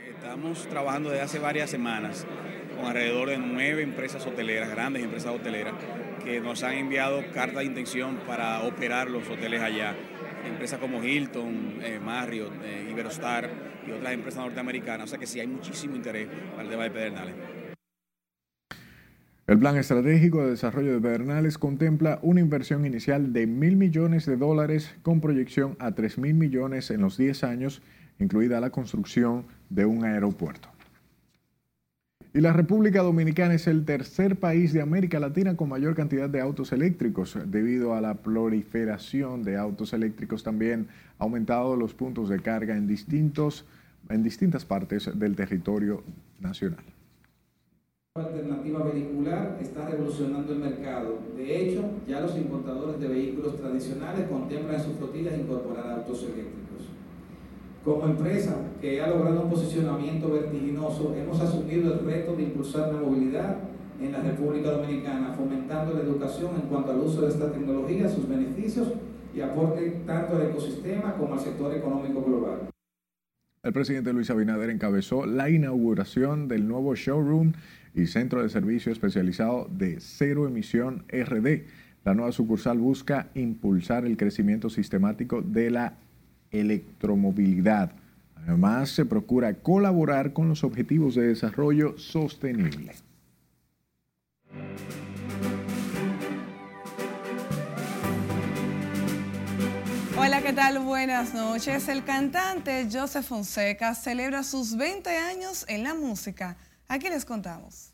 [0.07, 2.25] Estamos trabajando desde hace varias semanas
[2.75, 5.73] con alrededor de nueve empresas hoteleras, grandes empresas hoteleras,
[6.23, 9.95] que nos han enviado carta de intención para operar los hoteles allá.
[10.45, 13.49] Empresas como Hilton, eh, Marriott, eh, Iberostar
[13.87, 15.05] y otras empresas norteamericanas.
[15.05, 17.35] O sea que sí hay muchísimo interés para el tema de Pedernales.
[19.45, 24.37] El Plan Estratégico de Desarrollo de Pedernales contempla una inversión inicial de mil millones de
[24.37, 27.81] dólares con proyección a tres mil millones en los 10 años,
[28.19, 30.72] incluida la construcción de un aeropuerto.
[32.35, 36.41] Y la República Dominicana es el tercer país de América Latina con mayor cantidad de
[36.41, 37.37] autos eléctricos.
[37.45, 40.87] Debido a la proliferación de autos eléctricos también
[41.19, 43.65] ha aumentado los puntos de carga en, distintos,
[44.09, 46.01] en distintas partes del territorio
[46.39, 46.83] nacional.
[48.15, 51.19] La alternativa vehicular está revolucionando el mercado.
[51.37, 56.62] De hecho, ya los importadores de vehículos tradicionales contemplan en sus flotillas incorporar autos eléctricos.
[57.83, 63.01] Como empresa que ha logrado un posicionamiento vertiginoso, hemos asumido el reto de impulsar la
[63.01, 63.57] movilidad
[64.01, 68.27] en la República Dominicana, fomentando la educación en cuanto al uso de esta tecnología, sus
[68.29, 68.87] beneficios
[69.35, 72.69] y aporte tanto al ecosistema como al sector económico global.
[73.63, 77.51] El presidente Luis Abinader encabezó la inauguración del nuevo showroom
[77.93, 81.63] y Centro de Servicio Especializado de Cero Emisión RD.
[82.05, 85.97] La nueva sucursal busca impulsar el crecimiento sistemático de la
[86.53, 87.91] electromovilidad.
[88.35, 92.93] Además, se procura colaborar con los objetivos de desarrollo sostenible.
[100.15, 100.79] Hola, ¿qué tal?
[100.79, 101.89] Buenas noches.
[101.89, 106.55] El cantante Joseph Fonseca celebra sus 20 años en la música.
[106.87, 107.93] Aquí les contamos.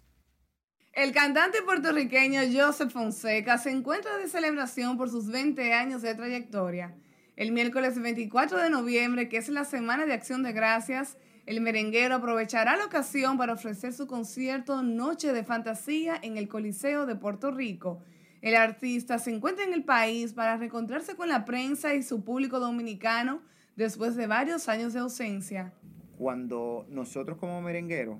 [0.91, 6.93] El cantante puertorriqueño Joseph Fonseca se encuentra de celebración por sus 20 años de trayectoria.
[7.39, 12.15] El miércoles 24 de noviembre, que es la Semana de Acción de Gracias, el merenguero
[12.15, 17.49] aprovechará la ocasión para ofrecer su concierto Noche de Fantasía en el Coliseo de Puerto
[17.51, 18.01] Rico.
[18.41, 22.59] El artista se encuentra en el país para reencontrarse con la prensa y su público
[22.59, 23.41] dominicano
[23.77, 25.71] después de varios años de ausencia.
[26.17, 28.19] Cuando nosotros como merengueros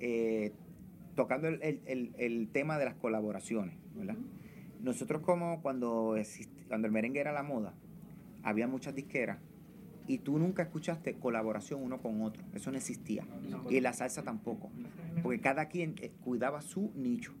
[0.00, 0.52] eh,
[1.14, 4.16] tocando el, tema de las colaboraciones, ¿verdad?
[4.82, 6.14] Nosotros como cuando,
[6.68, 7.72] cuando el merengue era la moda,
[8.42, 9.38] había muchas disqueras
[10.06, 12.42] y tú nunca escuchaste colaboración uno con otro.
[12.52, 13.24] Eso no existía.
[13.68, 14.72] Y la salsa tampoco.
[15.22, 17.32] Porque cada quien eh, cuidaba su nicho.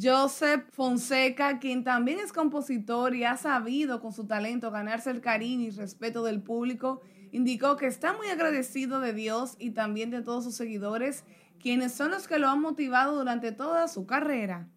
[0.00, 5.68] Joseph Fonseca, quien también es compositor y ha sabido con su talento ganarse el cariño
[5.68, 7.00] y respeto del público,
[7.32, 11.24] indicó que está muy agradecido de Dios y también de todos sus seguidores
[11.58, 14.68] quienes son los que lo han motivado durante toda su carrera.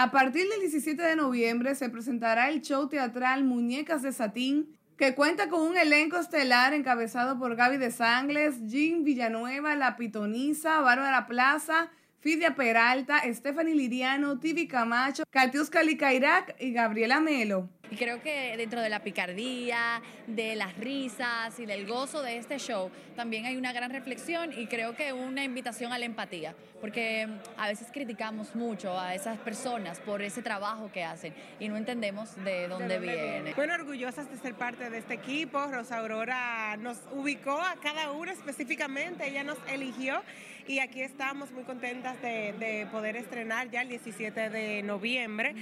[0.00, 5.16] A partir del 17 de noviembre se presentará el show teatral Muñecas de Satín, que
[5.16, 11.26] cuenta con un elenco estelar encabezado por Gaby de Sangles, Jim Villanueva, La Pitoniza, Bárbara
[11.26, 11.90] Plaza,
[12.20, 17.68] Fidia Peralta, Stephanie Liriano, Tibi Camacho, Katiuska Likairac y Gabriela Melo.
[17.90, 22.58] Y creo que dentro de la picardía, de las risas y del gozo de este
[22.58, 27.28] show, también hay una gran reflexión y creo que una invitación a la empatía, porque
[27.56, 32.34] a veces criticamos mucho a esas personas por ese trabajo que hacen y no entendemos
[32.44, 33.54] de dónde, viene.
[33.54, 35.64] Bueno, orgullosas de ser parte de este equipo.
[35.66, 40.20] Rosa Aurora nos ubicó a cada uno específicamente, ella nos eligió
[40.68, 45.54] y aquí estamos muy contentas de, poder estrenar ya el 17 de noviembre.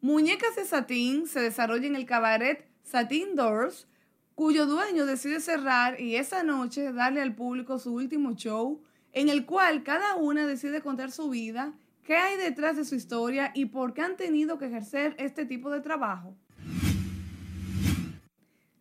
[0.00, 3.88] Muñecas de Satín se desarrolla en el cabaret Satín Doors,
[4.36, 8.80] cuyo dueño decide cerrar y esa noche darle al público su último show,
[9.12, 11.74] en el cual cada una decide contar su vida,
[12.04, 15.70] qué hay detrás de su historia y por qué han tenido que ejercer este tipo
[15.70, 16.36] de trabajo.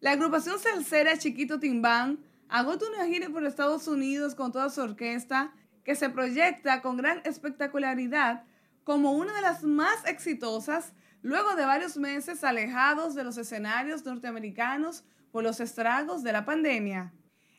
[0.01, 2.19] La agrupación salsera Chiquito Timbán
[2.49, 5.51] agota una gira por Estados Unidos con toda su orquesta
[5.83, 8.43] que se proyecta con gran espectacularidad
[8.83, 15.05] como una de las más exitosas luego de varios meses alejados de los escenarios norteamericanos
[15.31, 17.13] por los estragos de la pandemia.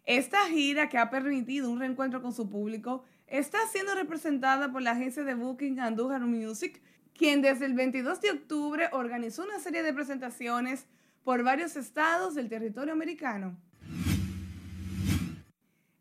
[0.05, 4.91] Esta gira, que ha permitido un reencuentro con su público, está siendo representada por la
[4.91, 6.83] agencia de Booking Andújar Music,
[7.15, 10.87] quien desde el 22 de octubre organizó una serie de presentaciones
[11.25, 13.57] por varios estados del territorio americano.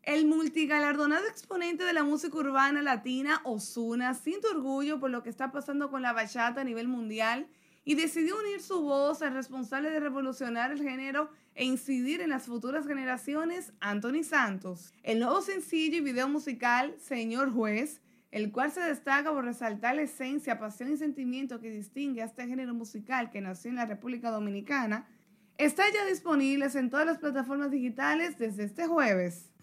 [0.06, 5.50] El multigalardonado exponente de la música urbana latina, Osuna, siente orgullo por lo que está
[5.50, 7.46] pasando con la bachata a nivel mundial
[7.86, 12.44] y decidió unir su voz al responsable de revolucionar el género e incidir en las
[12.44, 14.92] futuras generaciones, Anthony Santos.
[15.02, 20.02] El nuevo sencillo y video musical, Señor Juez, el cual se destaca por resaltar la
[20.02, 24.30] esencia, pasión y sentimiento que distingue a este género musical que nació en la República
[24.30, 25.08] Dominicana,
[25.56, 29.53] está ya disponible en todas las plataformas digitales desde este jueves.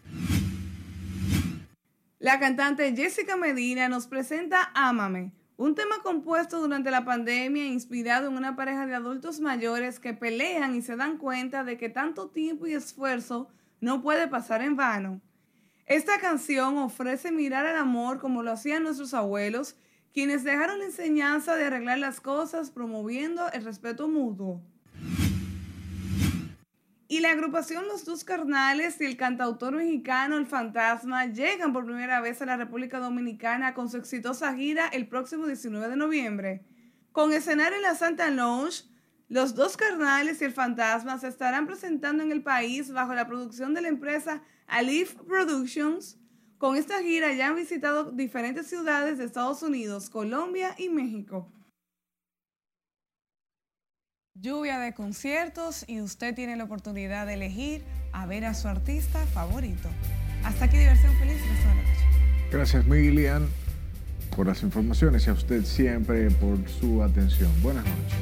[2.21, 8.37] La cantante Jessica Medina nos presenta Ámame, un tema compuesto durante la pandemia inspirado en
[8.37, 12.67] una pareja de adultos mayores que pelean y se dan cuenta de que tanto tiempo
[12.67, 13.49] y esfuerzo
[13.79, 15.19] no puede pasar en vano.
[15.87, 19.75] Esta canción ofrece mirar al amor como lo hacían nuestros abuelos,
[20.13, 24.61] quienes dejaron la enseñanza de arreglar las cosas promoviendo el respeto mutuo.
[27.11, 32.21] Y la agrupación Los Dos Carnales y el cantautor mexicano El Fantasma llegan por primera
[32.21, 36.63] vez a la República Dominicana con su exitosa gira el próximo 19 de noviembre.
[37.11, 38.85] Con escenario en la Santa Lounge,
[39.27, 43.73] Los Dos Carnales y El Fantasma se estarán presentando en el país bajo la producción
[43.73, 46.17] de la empresa Alif Productions.
[46.57, 51.51] Con esta gira ya han visitado diferentes ciudades de Estados Unidos, Colombia y México
[54.33, 59.25] lluvia de conciertos y usted tiene la oportunidad de elegir a ver a su artista
[59.27, 59.89] favorito.
[60.43, 62.05] Hasta aquí diversión feliz, resto de la noche.
[62.51, 63.47] Gracias Milian
[64.35, 67.51] por las informaciones y a usted siempre por su atención.
[67.61, 68.17] Buenas noches.